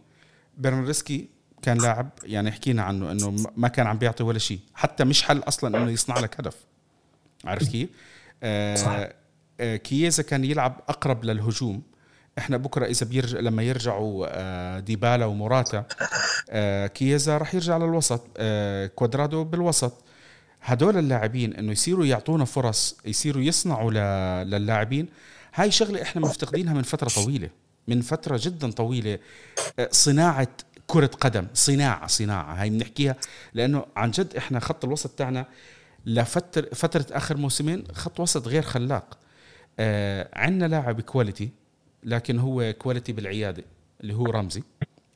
[0.59, 1.29] برناردسكي
[1.63, 5.39] كان لاعب يعني حكينا عنه إنه ما كان عم بيعطي ولا شيء حتى مش حل
[5.39, 6.57] أصلا إنه يصنع لك هدف.
[7.45, 7.91] عرفت كيف؟
[8.43, 9.15] آه
[9.61, 11.83] آه كييزا كان يلعب أقرب للهجوم.
[12.39, 15.85] إحنا بكرة إذا بيرجع لما يرجعوا آه ديبالا وموراتا
[16.51, 20.05] آه كييزا راح يرجع للوسط آه كوادرادو بالوسط.
[20.63, 23.91] هدول اللاعبين إنه يصيروا يعطونا فرص يصيروا يصنعوا
[24.45, 25.09] للاعبين.
[25.55, 27.51] هاي شغلة إحنا مفتقدينها من فترة طويلة
[27.89, 29.19] من فترة جدا طويلة.
[29.91, 30.49] صناعة
[30.87, 32.55] كرة قدم صناعة صناعة.
[32.63, 33.17] هاي بنحكيها
[33.55, 35.47] لأنه عن جد إحنا خط الوسط تاعنا
[36.07, 39.19] لفترة فترة آخر موسمين خط وسط غير خلاق.
[39.79, 41.51] آه عندنا لاعب quality
[42.07, 43.65] لكن هو quality بالعيادة
[44.01, 44.63] اللي هو رمزي.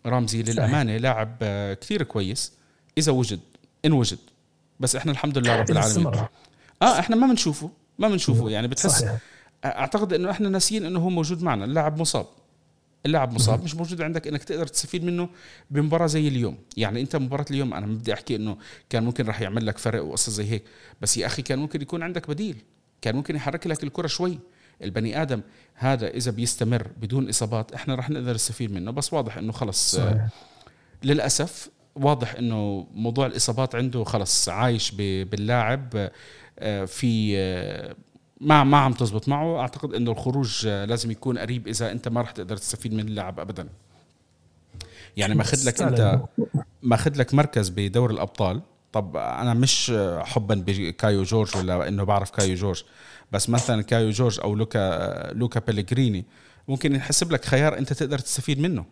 [0.06, 2.52] رمزي للأمانة لاعب آه كثير كويس.
[2.98, 3.40] إذا وجد
[3.84, 4.18] إن وجد.
[4.80, 6.06] بس إحنا الحمد لله رب العالمين.
[6.06, 9.18] آه إحنا ما بنشوفه ما بنشوفه يعني بتحس صحيح.
[9.64, 11.64] أعتقد إنه إحنا ناسيين إنه هو موجود معنا.
[11.64, 12.26] اللاعب مصاب.
[13.06, 13.64] اللاعب مصاب.
[13.64, 15.28] مش موجود عندك إنك تقدر تستفيد منه
[15.70, 16.58] بمباراة زي اليوم.
[16.76, 18.56] يعني أنت مباراة اليوم أنا بدي أحكي إنه
[18.90, 20.64] كان ممكن راح يعمل لك فرق وقصة زي هيك.
[21.00, 22.56] بس يا أخي كان ممكن يكون عندك بديل.
[23.02, 24.38] كان ممكن يحرك لك الكرة شوي.
[24.82, 25.40] البني آدم
[25.74, 29.96] هذا إذا بيستمر بدون إصابات إحنا راح نقدر نستفيد منه بس واضح إنه خلص.
[29.96, 30.28] صحيح.
[31.02, 36.10] للأسف واضح إنه موضوع الإصابات عنده خلص عايش باللاعب
[36.58, 37.94] آه، في آه،
[38.40, 39.58] ما ما عم تزبط معه.
[39.60, 43.68] أعتقد إنه الخروج لازم يكون قريب إذا أنت ما راح تقدر تستفيد من اللاعب ابدا.
[45.16, 46.20] يعني ماخذ لك أنت
[46.82, 48.60] ماخذ لك مركز بدور الأبطال.
[48.92, 52.84] طب أنا مش حبا ب كايو جورج ولا إنه بعرف كايو جورج
[53.32, 56.24] بس مثلا كايو جورج أو لوكا لوكا بيليجريني
[56.68, 58.84] ممكن ينحسب لك خيار أنت تقدر تستفيد منه.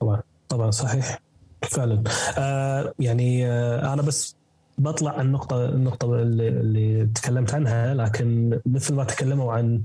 [0.00, 1.18] طبعا طبعا صحيح
[1.62, 2.04] فعلا.
[2.38, 4.36] آه يعني آه أنا بس
[4.78, 9.82] بطلع عن النقطة النقطة اللي, اللي تكلمت عنها لكن مثل ما تكلموا عن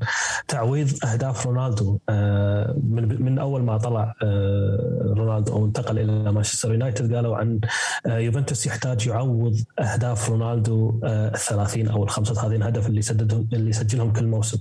[0.48, 6.72] تعويض أهداف رونالدو آه، من من أول ما طلع آه، رونالدو أو انتقل إلى مانشستر
[6.72, 7.60] يونايتد قالوا عن
[8.06, 14.14] آه، يوفنتوس يحتاج يعوض أهداف رونالدو الثلاثين أو الخمسة هذين هدف اللي سددهم اللي سجلهم
[14.14, 14.58] كل موسم.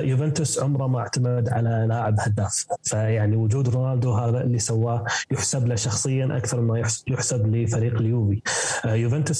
[0.00, 2.66] يوفنتوس عمره ما اعتمد على لاعب هداف.
[2.82, 6.78] فيعني وجود رونالدو هذا اللي سواه يحسب له شخصيا أكثر ما
[7.08, 8.42] يحسب لفريق اليوفي.
[8.84, 9.35] يوفنتوس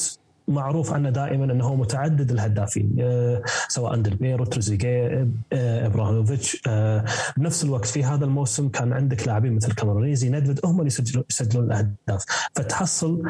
[0.48, 5.06] معروف عنه دائما أنه متعدد الهدافين آه، سواء ديل تروزيجي
[5.52, 7.04] آه، إبراهيموفيتش آه،
[7.36, 11.64] بنفس الوقت في هذا الموسم كان عندك لاعبين مثل كامارونيزي ندفد هم اللي يسجلون يسجلون
[11.64, 12.24] الأهداف.
[12.54, 13.22] فتحصل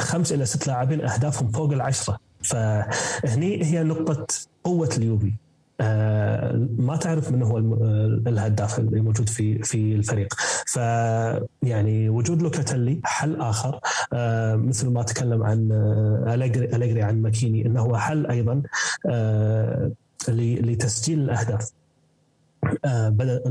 [0.00, 2.18] خمس إلى ست لاعبين أهدافهم فوق العشرة.
[2.42, 4.26] فهني هي نقطة
[4.64, 5.32] قوة اليوفي.
[6.78, 7.58] ما تعرف من هو
[8.26, 10.34] الهداف اللي موجود في في الفريق.
[10.66, 10.76] ف
[11.62, 13.80] يعني وجود لوكاتيلي حل آخر.
[14.12, 16.34] آه، مثل ما تكلم عن آه،
[16.74, 18.62] أليجري عن ماكيني إنه هو حل أيضا
[20.28, 21.70] لتسجيل الأهداف.
[22.84, 23.42] بدا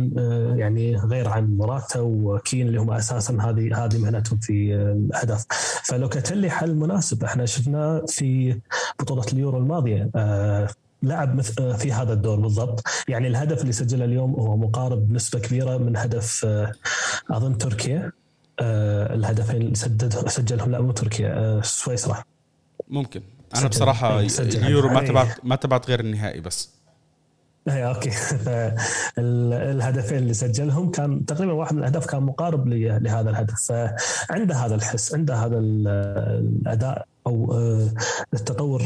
[0.56, 5.46] يعني غير عن موراتا وكين اللي هم أساسا هذه هذه مهنتهم في الأهداف.
[5.84, 7.24] فلوكاتيلي حل مناسب.
[7.24, 8.60] إحنا شفناه في
[9.00, 10.10] بطولة اليورو الماضية.
[11.04, 12.84] لعب آه، في هذا الدور بالضبط.
[13.08, 16.72] يعني الهدف اللي سجله اليوم هو مقارب بنسبه كبيرة من هدف آه،
[17.30, 18.12] أظن تركيا.
[18.60, 19.76] آه، الهدفين اللي
[20.30, 22.24] سجلهم لا مو تركيا سويسرا
[22.88, 23.22] ممكن.
[23.56, 26.70] أنا بصراحة اليورو ما تبعت ما تبعت غير النهائي بس.
[27.70, 28.12] اي أوكي.
[29.18, 33.56] الهدفين اللي سجلهم كان تقريبا واحد من الأهداف كان مقارب لهذا الهدف.
[33.62, 37.54] فعنده هذا الحس عنده هذا الأداء أو
[38.34, 38.84] التطور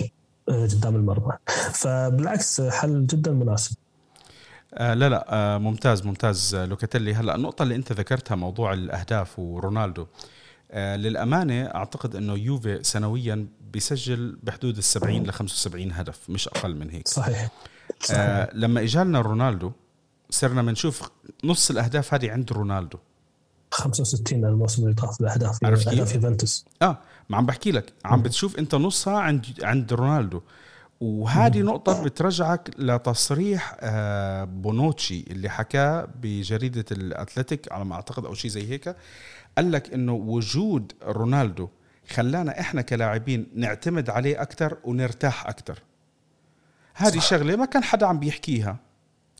[0.48, 1.38] قدام المرمى.
[1.74, 3.76] فبالعكس حل جدا مناسب.
[4.74, 7.14] آه لا لا آه ممتاز ممتاز آه، لوكاتيلي.
[7.14, 10.06] هلا النقطة اللي أنت ذكرتها موضوع الأهداف ورونالدو.
[10.72, 16.76] آه للأمانة أعتقد أنه يوفي سنويا بيسجل بحدود ال 70 ل 75 هدف مش أقل
[16.76, 17.08] من هيك.
[17.08, 17.50] صحيح,
[18.00, 18.20] صحيح.
[18.20, 19.72] آه لما إجالنا رونالدو
[20.30, 21.10] صرنا بنشوف
[21.44, 22.98] نص الأهداف هذه عند رونالدو.
[23.72, 26.66] 65 الموسم اللي طاف الأهداف عرفت اهداف يوفنتوس.
[26.82, 26.98] آه
[27.30, 30.42] ما عم بحكي لك عم بتشوف انت نصها عند عند رونالدو.
[31.02, 38.52] وهذه نقطة بترجعك لتصريح آه، بونوتشي اللي حكاه بجريدة الأتلتيك على ما أعتقد أو شيء
[38.52, 38.96] زي هيك.
[39.58, 41.70] قال لك إنه وجود رونالدو
[42.10, 45.80] خلانا إحنا كلاعبين نعتمد عليه أكثر ونرتاح أكثر
[46.94, 48.78] هذه شغلة ما كان حدا عم بيحكيها.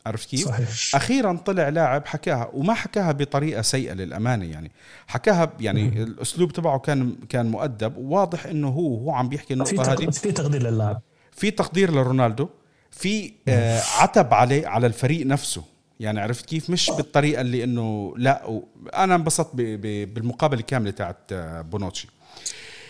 [0.06, 0.68] عرفت كيف؟ صحيح.
[0.94, 4.70] أخيرا طلع لاعب حكاها وما حكاها بطريقة سيئة للأمانة يعني.
[5.06, 6.02] حكاها يعني م.
[6.02, 7.96] الأسلوب تبعه كان كان مؤدب.
[7.96, 10.10] وواضح إنه هو هو عم بيحكي النقطة هذه.
[10.10, 11.00] في تقدير للاعب
[11.32, 12.48] في تقدير لرونالدو.
[12.90, 15.64] في آه عتب عليه على الفريق نفسه.
[16.00, 18.62] يعني عرفت كيف؟ مش بالطريقة اللي إنه لا
[18.94, 22.08] أنا انبسطت بالمقابلة الكاملة تاعت آه، بونوتشي.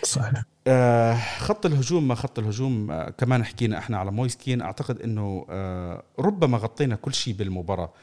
[0.03, 0.43] صحيح.
[0.67, 4.61] آه خط الهجوم ما خط الهجوم آه كمان حكينا إحنا على مويسكين.
[4.61, 7.93] أعتقد إنه آه ربما غطينا كل شيء بالمباراة.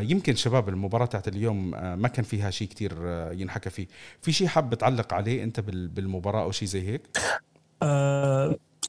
[0.00, 2.92] يمكن شباب المباراة تاعت اليوم ما كان فيها شيء كتير
[3.32, 3.86] ينحكى فيه.
[4.22, 7.02] في شيء حاب تعلق عليه أنت بالمباراة أو شيء زي هيك؟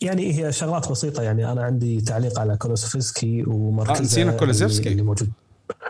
[0.01, 1.23] يعني هي شغلات بسيطة.
[1.23, 5.31] يعني أنا عندي تعليق على كولوسفسكي ومركزه آه نسينا كولوسفسكي اللي موجود.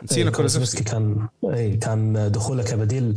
[0.04, 3.16] نسينا إيه، كولوسفسكي كان اي كان دخوله كبديل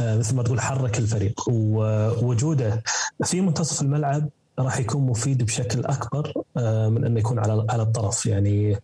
[0.00, 1.48] آه، مثل ما تقول حرك الفريق.
[1.48, 2.82] ووجوده
[3.24, 8.26] في منتصف الملعب راح يكون مفيد بشكل أكبر آه، من أنه يكون على على الطرف.
[8.26, 8.76] يعني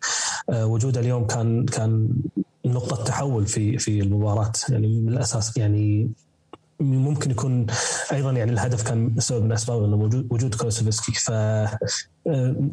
[0.50, 2.08] آه، وجوده اليوم كان كان
[2.64, 4.52] نقطة تحول في في المباراة.
[4.68, 6.10] يعني من الأساس يعني
[6.80, 7.66] ممكن يكون
[8.12, 11.30] أيضا يعني الهدف كان سبب من أسباب إنه وجود كولوسفسكي ف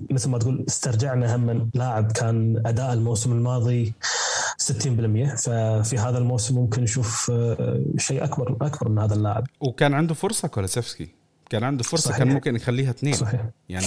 [0.09, 3.93] مثل ما تقول استرجعنا هم لاعب كان أداء الموسم الماضي
[4.61, 9.47] 60% ففي هذا الموسم ممكن نشوف آه، شيء اكبر أكبر من هذا اللاعب.
[9.59, 11.09] وكان عنده فرصة كولاسيفسكي
[11.49, 12.17] كان عنده فرصة صحيح.
[12.17, 13.13] كان ممكن يخليها اثنين.
[13.13, 13.45] صحيح.
[13.69, 13.85] يعني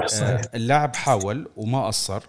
[0.00, 0.40] آه، صحيح.
[0.54, 2.22] اللاعب حاول وما قصر.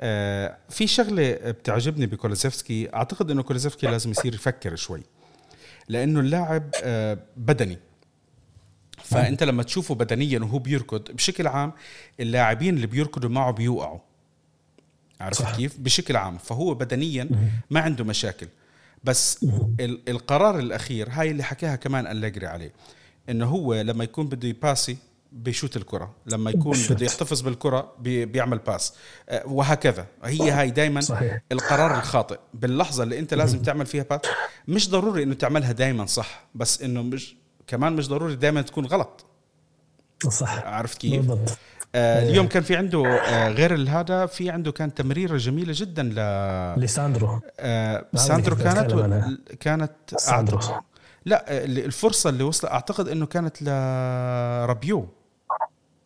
[0.00, 5.02] آه، في شغلة بتعجبني بكولاسيفسكي أعتقد إنه كولاسيفسكي لازم يصير يفكر شوي.
[5.88, 6.70] لأنه اللاعب
[7.36, 7.78] بدني.
[9.04, 11.72] فأنت لما تشوفه بدنيا وهو بيركض بشكل عام
[12.20, 13.98] اللاعبين اللي بيركضوا معه بيوقعوا.
[15.20, 16.38] عرفت كيف؟ بشكل عام.
[16.38, 17.28] فهو بدنيا
[17.70, 18.48] ما عنده مشاكل.
[19.04, 19.46] بس
[19.80, 22.72] القرار الأخير هاي اللي حكاها كمان أليجري عليه
[23.28, 24.96] إنه هو لما يكون بده يباسي
[25.32, 26.14] بيشوت الكرة.
[26.26, 28.94] لما يكون بده يحتفظ بالكرة بيعمل pass
[29.28, 30.06] أه، وهكذا.
[30.24, 31.00] هي هاي دائما
[31.52, 32.38] القرار الخاطئ.
[32.54, 34.20] باللحظة اللي انت لازم تعمل فيها pass
[34.68, 37.36] مش ضروري إنه تعملها دائما صح بس إنه مش
[37.66, 39.26] كمان مش ضروري دائما تكون غلط.
[40.28, 41.58] صح عرفت كيف؟ بالضبط.
[41.94, 46.80] آه اليوم كان في عنده آه غير هذا في عنده كان تمريرة جميلة جدا ل
[46.80, 47.40] لساندرو.
[47.60, 49.20] آه ساندرو كانت و...
[49.60, 50.60] كانت ساندرو.
[51.24, 55.08] لا الفرصة اللي وصل أعتقد إنه كانت لرابيو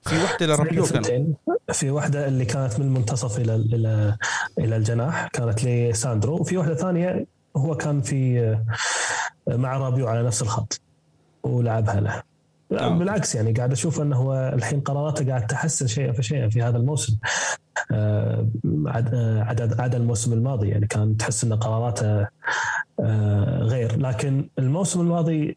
[0.03, 1.35] في وحدة لرابيو كان
[1.73, 4.17] في وحدة اللي كانت من المنتصف إلى إلى
[4.59, 6.37] إلى الجناح كانت لساندرو.
[6.37, 7.27] وفي وحدة ثانية
[7.57, 8.59] هو كان في
[9.49, 10.81] مع رابيو على نفس الخط
[11.43, 12.23] ولعبها له.
[12.73, 12.99] لا آه.
[12.99, 17.17] بالعكس يعني قاعد أشوف إنه هو الحين قراراته قاعد تحسن شيئا فشيئا في هذا الموسم
[17.93, 18.49] آه،
[19.47, 22.29] عدد عدا الموسم الماضي يعني كان تحس إن قراراته
[23.01, 25.57] آه، غير لكن الموسم الماضي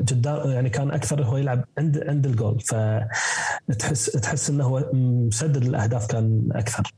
[0.00, 6.06] جدا يعني كان أكثر هو يلعب عند عند الجول فتحس تحس إنه هو مسدد الأهداف
[6.06, 6.92] كان أكثر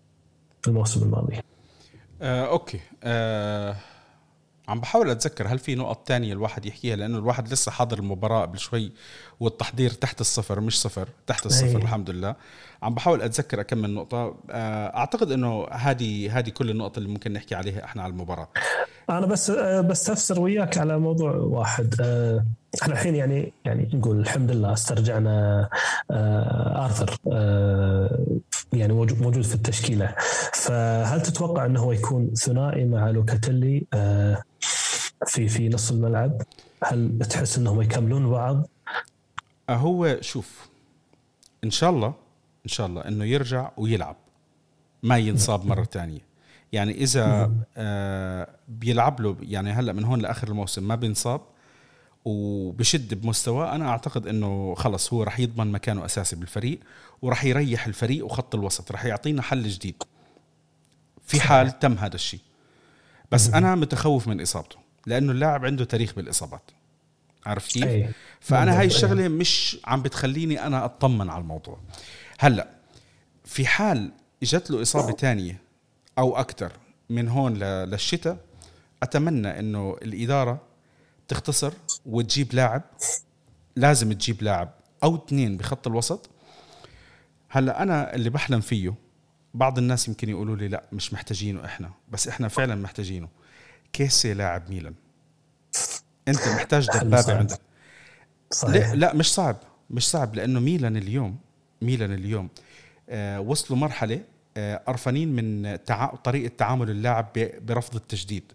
[0.62, 1.40] في الموسم الماضي.
[2.22, 3.76] آه، أوكي آه
[4.70, 8.58] عم بحاول أتذكر هل في نقط تانية الواحد يحكيها لأنه الواحد لسه حاضر المباراة قبل
[8.58, 8.92] شوي
[9.40, 11.76] والتحضير تحت الصفر مش صفر تحت الصفر أيه.
[11.76, 12.34] الحمد لله.
[12.82, 14.34] عم بحاول أتذكر كم من نقطة.
[14.50, 18.48] آه، أعتقد إنه هذه هذه كل النقط اللي ممكن نحكي عليها إحنا على المباراة.
[19.10, 21.94] أنا بس آه، بس تفسر وياك على موضوع واحد.
[22.00, 22.44] آه،
[22.82, 25.68] إحنا الحين يعني يعني نقول الحمد لله استرجعنا
[26.76, 27.16] آرثر
[28.72, 30.14] يعني موجود في التشكيلة.
[30.52, 33.86] فهل تتوقع إنه هو يكون ثنائي مع لوكاتيلي؟
[35.26, 36.42] في في نص الملعب.
[36.84, 38.68] هل تحس إنهم يكملون بعض؟
[39.70, 40.68] هو شوف
[41.64, 42.14] إن شاء الله
[42.64, 44.16] إن شاء الله إنه يرجع ويلعب
[45.02, 46.20] ما ينصاب مرة ثانية
[46.72, 51.40] يعني إذا آه بيلعب له يعني هلأ من هون لآخر الموسم ما بينصاب
[52.24, 56.80] وبشد بمستواه أنا أعتقد إنه خلص هو رح يضمن مكانه أساسي بالفريق
[57.22, 60.02] ورح يريح الفريق وخط الوسط رح يعطينا حل جديد.
[61.26, 62.40] في حال تم هذا الشيء.
[63.32, 64.76] بس أنا متخوف من إصابته.
[65.06, 66.70] لأنه اللاعب عنده تاريخ بالإصابات.
[67.46, 68.08] عارف كيف؟ أي.
[68.40, 71.80] فأنا هاي الشغلة مش عم بتخليني أنا أطمن على الموضوع.
[72.38, 72.68] هلأ
[73.44, 75.60] في حال إجت له إصابة ثانية
[76.18, 76.72] أو أكثر
[77.10, 78.36] من هون للشتاء
[79.02, 80.60] أتمنى إنه الإدارة
[81.28, 81.72] تختصر
[82.06, 82.82] وتجيب لاعب.
[83.76, 84.72] لازم تجيب لاعب
[85.04, 86.30] أو اثنين بخط الوسط.
[87.48, 88.94] هلأ أنا اللي بحلم فيه
[89.54, 93.28] بعض الناس يمكن يقولوا لي لا مش محتاجينه إحنا بس إحنا فعلا محتاجينه.
[93.92, 94.94] كيسي لاعب ميلان.
[96.28, 97.60] أنت محتاج دبابة عندك.
[98.50, 98.92] صحيح.
[98.92, 99.56] لا مش صعب.
[99.90, 101.36] مش صعب لأنه ميلان اليوم
[101.82, 102.48] ميلان اليوم
[103.08, 104.20] آه وصلوا مرحلة
[104.56, 106.14] آه قرفانين من تع...
[106.14, 107.26] طريقة تعامل اللاعب
[107.60, 108.52] برفض التجديد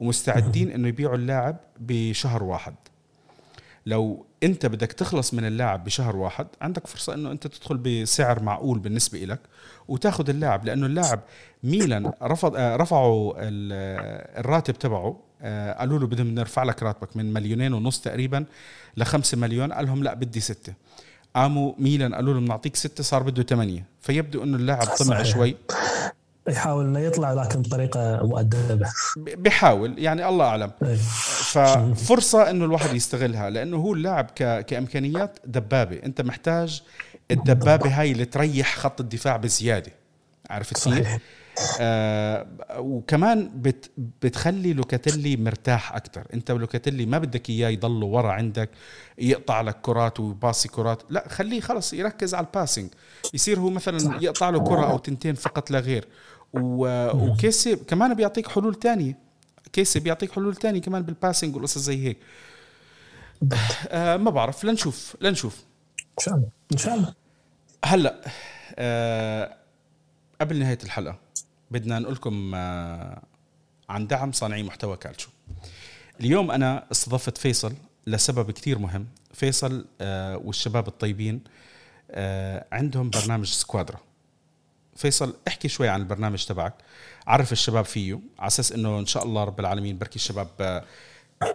[0.00, 2.74] ومستعدين إنه يبيعوا اللاعب بشهر واحد.
[3.86, 8.78] لو انت بدك تخلص من اللاعب بشهر واحد عندك فرصة إنه أنت تدخل بسعر معقول
[8.78, 9.38] بالنسبة لك
[9.88, 11.20] وتاخذ اللاعب لأنه اللاعب
[11.64, 17.72] ميلان رفض آه، رفعوا الراتب تبعه آه، قالوا له بدنا نرفع لك راتبك من مليونين
[17.72, 18.44] ونص تقريبا
[18.96, 20.72] لخمسة مليون قال لهم لا بدي ستة.
[21.36, 25.56] قاموا ميلان قالوا له بنعطيك ستة صار بده ثمانية فيبدو إنه اللاعب طمع شوي.
[26.50, 28.88] يحاول إنه يطلع لكن بطريقه مؤدبة.
[29.16, 30.70] بيحاول يعني الله أعلم.
[30.82, 30.96] إيه.
[31.52, 34.64] ففرصه إنه الواحد يستغلها لأنه هو اللاعب ك...
[34.64, 36.00] كإمكانيات دبابة.
[36.04, 36.82] أنت محتاج
[37.30, 39.92] الدبابة هاي اللي تريح خط الدفاع بزيادة.
[40.50, 41.08] عرفت كيف؟
[41.80, 42.46] آه
[42.78, 43.90] وكمان بت
[44.22, 48.70] بتخلي لوكاتيلي مرتاح أكثر أنت لوكاتيلي ما بدك إياه يضل ورا عندك
[49.18, 51.02] يقطع لك كرات ويباصي كرات.
[51.10, 52.90] لا خليه خلص يركز على ال passing
[53.34, 56.08] يصير هو مثلا يقطع له كرة أو تنتين فقط لا غير.
[56.54, 59.18] وكيسي كمان بيعطيك حلول تانية.
[59.72, 62.18] كيسي بيعطيك حلول تانية كمان بال passing والقصص زي هيك.
[63.88, 65.64] آه ما بعرف لنشوف لنشوف.
[66.18, 67.14] إن شاء الله إن شاء الله.
[67.84, 68.20] هلأ
[68.76, 69.56] آه
[70.40, 71.18] قبل نهاية الحلقة
[71.70, 73.22] بدنا نقول لكم آه
[73.88, 75.30] عن دعم صانعي محتوى كالتشو.
[76.20, 77.74] اليوم أنا استضفت فيصل
[78.06, 79.06] لسبب كتير مهم.
[79.34, 81.40] فيصل آه والشباب الطيبين
[82.10, 83.98] آه عندهم برنامج سكوادرا.
[85.00, 86.74] فيصل احكي شوي عن البرنامج تبعك.
[87.26, 90.84] عرف الشباب فيه على أساس إنه إن شاء الله رب العالمين بركي الشباب آه،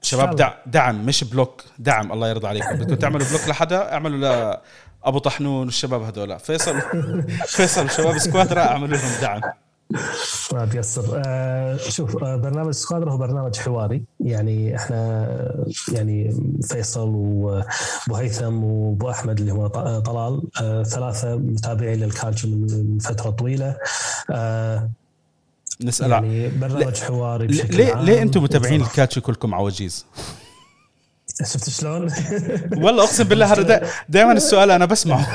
[0.01, 2.75] شباب دع دعم مش block دعم الله يرضى عليكم.
[2.75, 4.57] بدكم تعملوا block لحدا اعملوا
[5.03, 6.81] أبو طحنون والشباب هذول فيصل
[7.57, 9.41] فيصل شباب سكوادرا اعملوا لهم دعم.
[10.53, 14.03] ما بيسر آه شوف آه برنامج سكوادرا هو برنامج حواري.
[14.19, 15.27] يعني إحنا
[15.91, 19.67] يعني فيصل وأبو هيثم وأبو أحمد اللي هو
[19.99, 23.77] طلال آه ثلاثة متابعين للكالتشو من فترة طويلة.
[24.31, 24.89] آه
[25.81, 30.05] نسأل يعني برنامج حواري ليه ليه أنتم متابعين الكالتشو كلكم عواجيز؟
[31.43, 32.11] شفت شلون؟
[32.77, 35.27] والله أقسم بالله هذا دائما السؤال أنا بسمعه.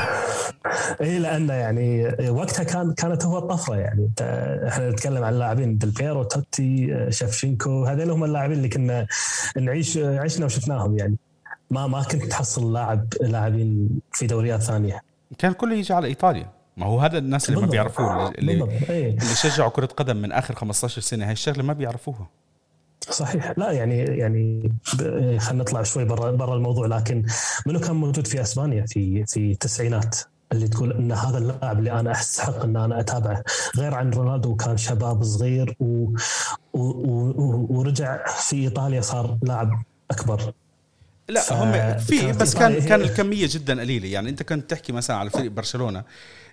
[1.00, 4.11] اي لأنه يعني وقتها كان كانت هو الطفرة يعني.
[4.68, 9.06] إحنا نتكلم عن لاعبين ديلبيرو توتي شفشينكو هذول هم اللاعبين اللي كنا
[9.56, 11.16] نعيش عشنا وشفناهم يعني.
[11.70, 15.02] ما ما كنت تحصل لاعب لاعبين في دوريات ثانية.
[15.38, 16.50] كان كله يجي على إيطاليا.
[16.76, 18.52] ما هو هذا الناس اللي ما بيعرفوه اللي,
[18.90, 22.28] اللي شجعوا كرة قدم من آخر 15 سنة هاي الشغلة ما بيعرفوها.
[23.11, 23.52] صحيح.
[23.56, 24.72] لا يعني يعني
[25.38, 27.26] خلينا نطلع شوي برا برا الموضوع لكن
[27.66, 30.16] منو كان موجود في أسبانيا في في التسعينات؟
[30.53, 33.42] اللي تقول إن هذا اللاعب اللي أنا استحق إن أنا أتابعه
[33.76, 36.14] غير عن رونالدو كان شباب صغير و...
[36.72, 36.80] و...
[36.82, 37.66] و...
[37.70, 40.53] ورجع في إيطاليا صار لاعب أكبر.
[41.28, 44.09] لا هم في بس كان كان الكمية جدا قليلة.
[44.09, 46.05] يعني أنت كنت تحكي مثلا على فريق برشلونة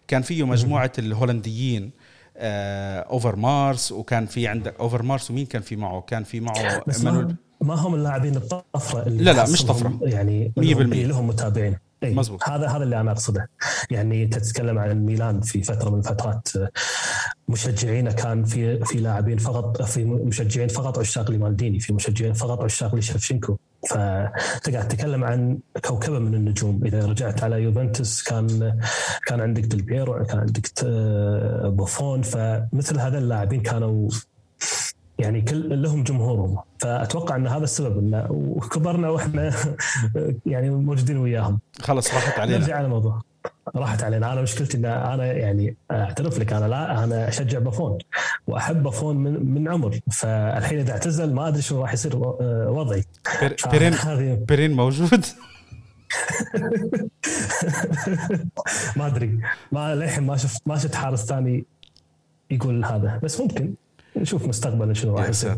[0.08, 1.92] كان فيه مجموعة الهولنديين
[2.38, 6.84] آه أوفر مارس وكان في عندك أوفر مارس ومين كان في معه؟ كان في معه
[7.04, 10.00] ما, ما هم اللاعبين الطفرة اللي لا لا مش طفرة.
[10.02, 11.78] يعني 100% لهم متابعين.
[12.04, 12.50] أي مزبوط.
[12.50, 13.50] هذا هذا اللي أنا أقصده.
[13.92, 16.48] يعني تتكلم عن ميلان في فترة من الفترات
[17.50, 22.96] مشجعينه كان في في لاعبين فقط في مشجعين فقط عشاق لمالديني في مشجعين فقط عشاق
[22.96, 23.58] لشفشنكو
[23.90, 26.86] فتقعد تتكلم عن كوكبة من النجوم.
[26.86, 28.80] إذا رجعت على يوفنتوس كان
[29.28, 30.70] كان عندك ديل بيرو كان عندك
[31.64, 32.22] بوفون.
[32.22, 34.10] فمثل هذا اللاعبين كانوا
[35.20, 36.58] يعني كل لهم جمهورهم.
[36.80, 39.54] فأتوقع إن هذا السبب انه وكبرنا وإحنا
[40.46, 41.60] يعني موجودين وياهم.
[41.82, 42.58] خلص راحت علينا.
[42.58, 43.22] نرجع على الموضوع.
[43.76, 44.34] راحت علينا.
[44.34, 47.98] أنا مشكلتي إن أنا يعني أعترف لك أنا لا أنا أشجع بافون
[48.48, 50.00] وأحب بافون من من عمر.
[50.12, 53.04] فالحين إذا اعتزل ما أدري شو راح يصير وضعي.
[53.72, 53.96] بيرين
[54.48, 55.26] بيرين موجود؟
[58.98, 59.40] ما أدري.
[59.72, 61.66] ما للحين ما شفت ما شفت حارس ثاني
[62.52, 63.20] يقول هذا.
[63.24, 63.74] بس ممكن.
[64.20, 65.58] نشوف مستقبلا شنو راح يصير.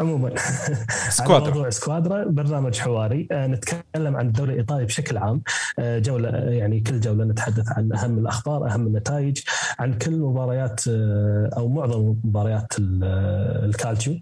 [0.00, 0.34] عموما.
[1.18, 3.28] سكوادرا موضوع سكوادرا برنامج حواري.
[3.32, 5.42] آه، نتكلم عن الدوري الإيطالي بشكل عام.
[5.78, 9.38] آه، جولة يعني كل جولة نتحدث عن أهم الأخبار أهم النتائج
[9.78, 14.20] عن كل مباريات آه، أو معظم مباريات الكالتشيو.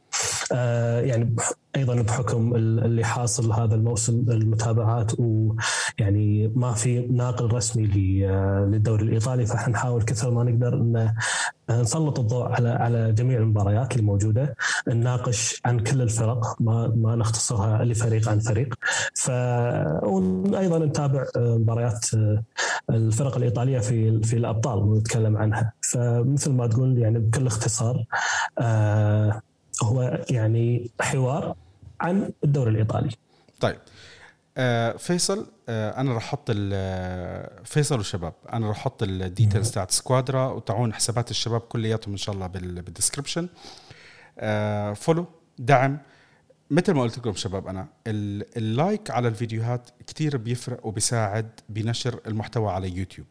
[1.01, 1.37] يعني
[1.77, 10.03] أيضا بحكم اللي حاصل هذا الموسم المتابعات ويعني ما في ناقل رسمي للدوري الإيطالي فحنحاول
[10.03, 11.15] كثر ما نقدر إن
[11.71, 14.57] نسلط الضوء على على جميع المباريات اللي موجودة
[14.89, 18.75] نناقش عن كل الفرق ما ما نختصرها لفريق عن فريق.
[19.15, 19.31] ف
[20.03, 22.07] وأيضا نتابع مباريات
[22.91, 25.73] الفرق الإيطالية في في الأبطال ونتكلم عنها.
[25.93, 28.05] فمثل ما تقول يعني بكل اختصار
[28.59, 29.43] آه
[29.83, 31.57] هو يعني حوار
[32.01, 33.11] عن الدوري الإيطالي.
[33.61, 33.79] طيب.
[34.57, 36.51] آه فيصل آه أنا راح أحط
[37.65, 42.35] فيصل والشباب أنا راح أحط ال details تاعت سكوادرا وتاعون حسابات الشباب كلياتهم إن شاء
[42.35, 43.49] الله بال description
[44.39, 45.27] آه follow
[45.59, 45.99] دعم.
[46.71, 52.73] مثل ما قلت لكم شباب أنا ال like على الفيديوهات كثير بيفرق وبيساعد بنشر المحتوى
[52.73, 53.27] على يوتيوب.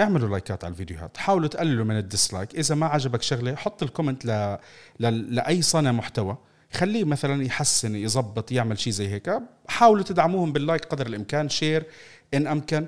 [0.00, 2.54] اعملوا لايكات على الفيديوهات حاولوا تقللوا من ال dislike.
[2.54, 4.58] إذا ما عجبك شغلة حط ال comment ل...
[5.00, 5.34] ل...
[5.34, 6.36] لأي صانع محتوى.
[6.72, 9.32] خليه مثلا يحسن يظبط يعمل شيء زي هيك.
[9.68, 11.86] حاولوا تدعموهم بال like قدر الإمكان share
[12.34, 12.86] إن أمكن.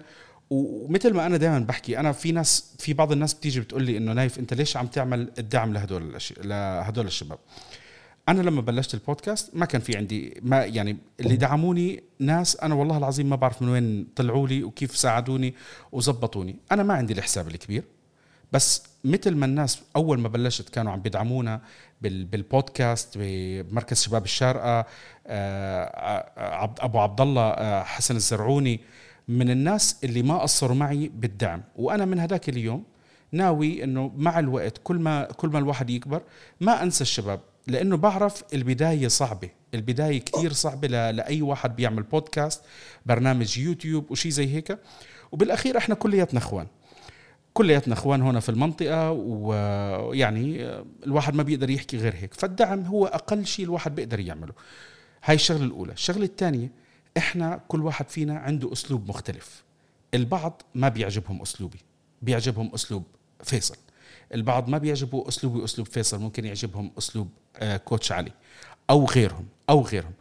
[0.51, 4.13] ومثل ما أنا دائما بحكي أنا في ناس في بعض الناس بتيجي بتقول لي إنه
[4.13, 7.39] نايف أنت ليش عم تعمل الدعم لهدول الاشياء لهدول الشباب؟
[8.29, 12.99] أنا لما بلشت البودكاست ما كان في عندي ما يعني اللي دعموني ناس أنا والله
[12.99, 15.55] العظيم ما بعرف من وين طلعوا لي وكيف ساعدوني
[15.93, 16.57] وظبطوني.
[16.73, 17.85] أنا ما عندي الحساب الكبير
[18.53, 21.61] بس مثل ما الناس أول ما بلشت كانوا عم بيدعمونا
[22.01, 24.87] بالبودكاست بمركز شباب الشارقة
[25.27, 28.81] آه، ابو عبد الله آه، حسن الزرعوني.
[29.29, 31.63] من الناس اللي ما قصروا معي بالدعم.
[31.77, 32.85] وأنا من هذاك اليوم
[33.33, 36.23] ناوي إنه مع الوقت كل ما كل ما الواحد يكبر
[36.61, 37.41] ما أنسى الشباب.
[37.67, 39.51] لأنه بعرف البداية صعبة.
[39.75, 42.63] البداية كثير صعبة لأي واحد بيعمل بودكاست
[43.07, 44.79] برنامج يوتيوب وشي زي هيك.
[45.33, 46.67] وبالأخير إحنا كلياتنا إخوان.
[47.55, 50.71] كلياتنا إخوان هنا في المنطقة ويعني
[51.07, 52.35] الواحد ما بيقدر يحكي غير هيك.
[52.35, 54.53] فالدعم هو أقل شيء الواحد بيقدر يعمله.
[55.25, 55.93] هاي الشغلة الأولى.
[55.93, 56.73] الشغلة الثانية
[57.17, 59.65] إحنا كل واحد فينا عنده أسلوب مختلف.
[60.15, 61.79] البعض ما بيعجبهم أسلوبي
[62.23, 63.05] بيعجبهم أسلوب
[63.43, 63.77] فيصل.
[64.35, 68.33] البعض ما بيعجبه اسلوبي اسلوب فيصل ممكن يعجبهم أسلوب آه، كوتش علي
[68.91, 70.13] أو غيرهم أو غيرهم.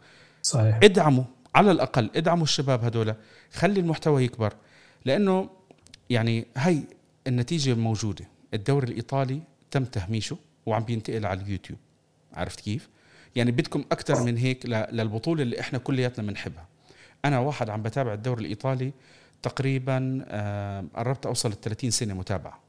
[0.42, 0.80] صحيح.
[0.82, 3.14] ادعموا على الأقل ادعموا الشباب هذول
[3.52, 4.54] خلي المحتوى يكبر
[5.04, 5.50] لأنه
[6.10, 6.82] يعني هي
[7.26, 8.28] النتيجة موجودة.
[8.54, 10.36] الدوري الإيطالي تم تهميشه
[10.66, 11.78] وعم بينتقل على اليوتيوب.
[12.32, 12.88] عرفت كيف؟
[13.36, 16.66] يعني بدكم أكثر من هيك للبطولة اللي إحنا كلياتنا بنحبها
[17.24, 18.92] أنا واحد عم بتابع الدوري الإيطالي
[19.42, 22.60] تقريبا آه، قربت أوصل ل 30 سنة متابعة.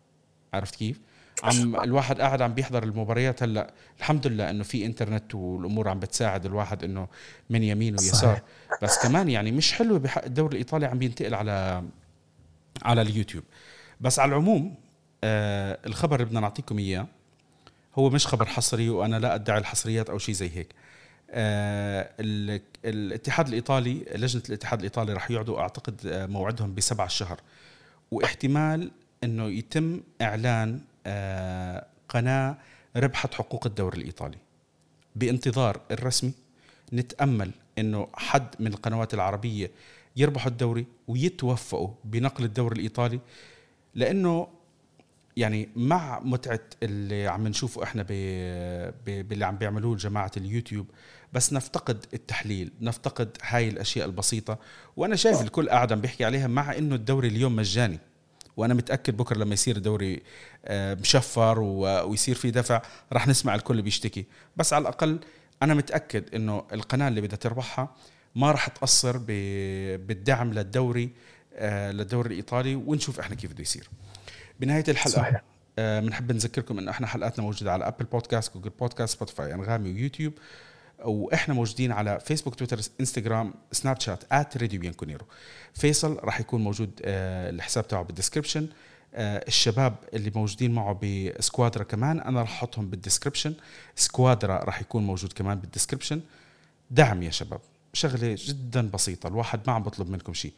[0.54, 1.00] عرفت كيف؟
[1.44, 6.46] عم الواحد قاعد عم بيحضر المباريات هلأ الحمد لله إنه في إنترنت والأمور عم بتساعد
[6.46, 7.08] الواحد إنه
[7.50, 8.42] من يمين ويسار.
[8.82, 11.84] بس كمان يعني مش حلو بحق الدوري الإيطالي عم بينتقل على
[12.84, 13.44] على اليوتيوب.
[14.02, 14.76] بس على العموم
[15.24, 17.08] آه الخبر اللي بدنا نعطيكم إياه
[17.96, 20.68] هو مش خبر حصري وأنا لا أدعي الحصريات أو شيء زي هيك.
[21.32, 22.10] آه
[22.86, 27.40] الاتحاد الإيطالي لجنة الاتحاد الإيطالي راح يقعدوا أعتقد آه، موعدهم بسبع الشهر.
[28.12, 28.92] واحتمال
[29.24, 30.80] إنه يتم إعلان
[32.10, 32.58] قناة
[32.96, 34.38] ربحت حقوق الدوري الإيطالي.
[35.16, 36.32] بانتظار الرسمي
[36.94, 39.72] نتأمل إنه حد من القنوات العربية
[40.16, 43.20] يربحوا الدوري ويتوفقوا بنقل الدوري الإيطالي
[43.96, 44.48] لأنه
[45.38, 48.04] يعني مع متعة اللي عم نشوفه إحنا
[49.06, 50.86] باللي عم بيعملوه جماعة اليوتيوب
[51.34, 54.60] بس نفتقد التحليل نفتقد هاي الأشياء البسيطة.
[54.98, 58.00] وأنا شايف الكل قاعد عم بيحكي عليها مع إنه الدوري اليوم مجاني.
[58.58, 60.24] وأنا متأكد بكرة لما يصير الدوري
[60.66, 62.82] آه، مشفر ويصير في دفع
[63.14, 64.26] راح نسمع الكل بيشتكي.
[64.58, 65.20] بس على الأقل
[65.64, 67.96] أنا متأكد إنه القناة اللي بدها تربحها
[68.36, 69.18] ما راح تقصر
[69.98, 71.10] بالدعم للدوري
[71.56, 73.90] آه، للدوري الإيطالي ونشوف إحنا كيف بده يصير.
[74.60, 75.42] بنهاية الحلقة صحيح.
[75.78, 80.34] بنحب نذكركم إنه إحنا حلقاتنا موجودة على Apple Podcast Google Podcast Spotify أنغامي ويوتيوب.
[81.06, 85.26] وإحنا موجودين على فيسبوك تويتر انستغرام سناب شات at راديو بيانكونيرو
[85.74, 88.68] فيصل راح يكون موجود آه الحساب تاعه بال description
[89.14, 93.54] آه الشباب اللي موجودين معه بسكوادرا كمان أنا راح أحطهم بال description
[93.96, 96.22] سكوادرا راح يكون موجود كمان بال description
[96.92, 97.62] دعم يا شباب.
[97.94, 100.54] شغلة جدا بسيطة الواحد ما عم بطلب منكم شيء.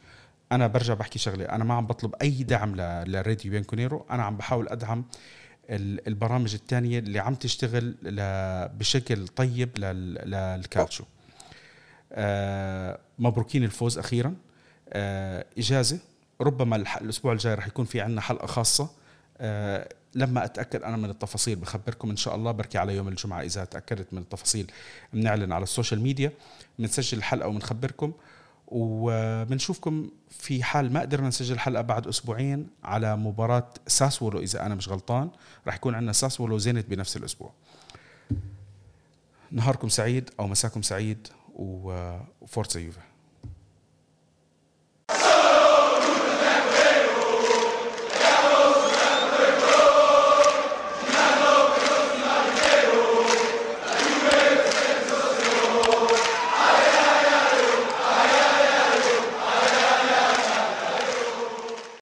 [0.52, 2.76] أنا برجع بحكي شغلة أنا ما عم بطلب أي دعم
[3.06, 4.06] لراديو بيانكونيرو.
[4.10, 5.04] أنا عم بحاول أدعم
[5.70, 7.94] البرامج الثانية اللي عم تشتغل
[8.78, 11.04] بشكل طيب للكالتشو
[12.12, 14.34] آه، مبروكين الفوز أخيرا.
[14.88, 15.98] آه، إجازة.
[16.40, 18.90] ربما الأسبوع الجاي رح يكون في عندنا حلقة خاصة.
[19.38, 22.10] آه، لما أتأكد أنا من التفاصيل بخبركم.
[22.10, 24.72] إن شاء الله بركي على يوم الجمعة إذا تأكدت من التفاصيل.
[25.12, 26.32] بنعلن على السوشيال ميديا.
[26.78, 28.12] بنسجل الحلقة وبنخبركم.
[28.70, 34.88] وبنشوفكم في حال ما قدرنا نسجل حلقة بعد أسبوعين على مباراة ساسولو إذا أنا مش
[34.88, 35.30] غلطان
[35.66, 37.52] راح يكون عندنا ساسولو زينيت بنفس الأسبوع.
[39.50, 43.09] نهاركم سعيد أو مساكم سعيد وفورتزا يوفا.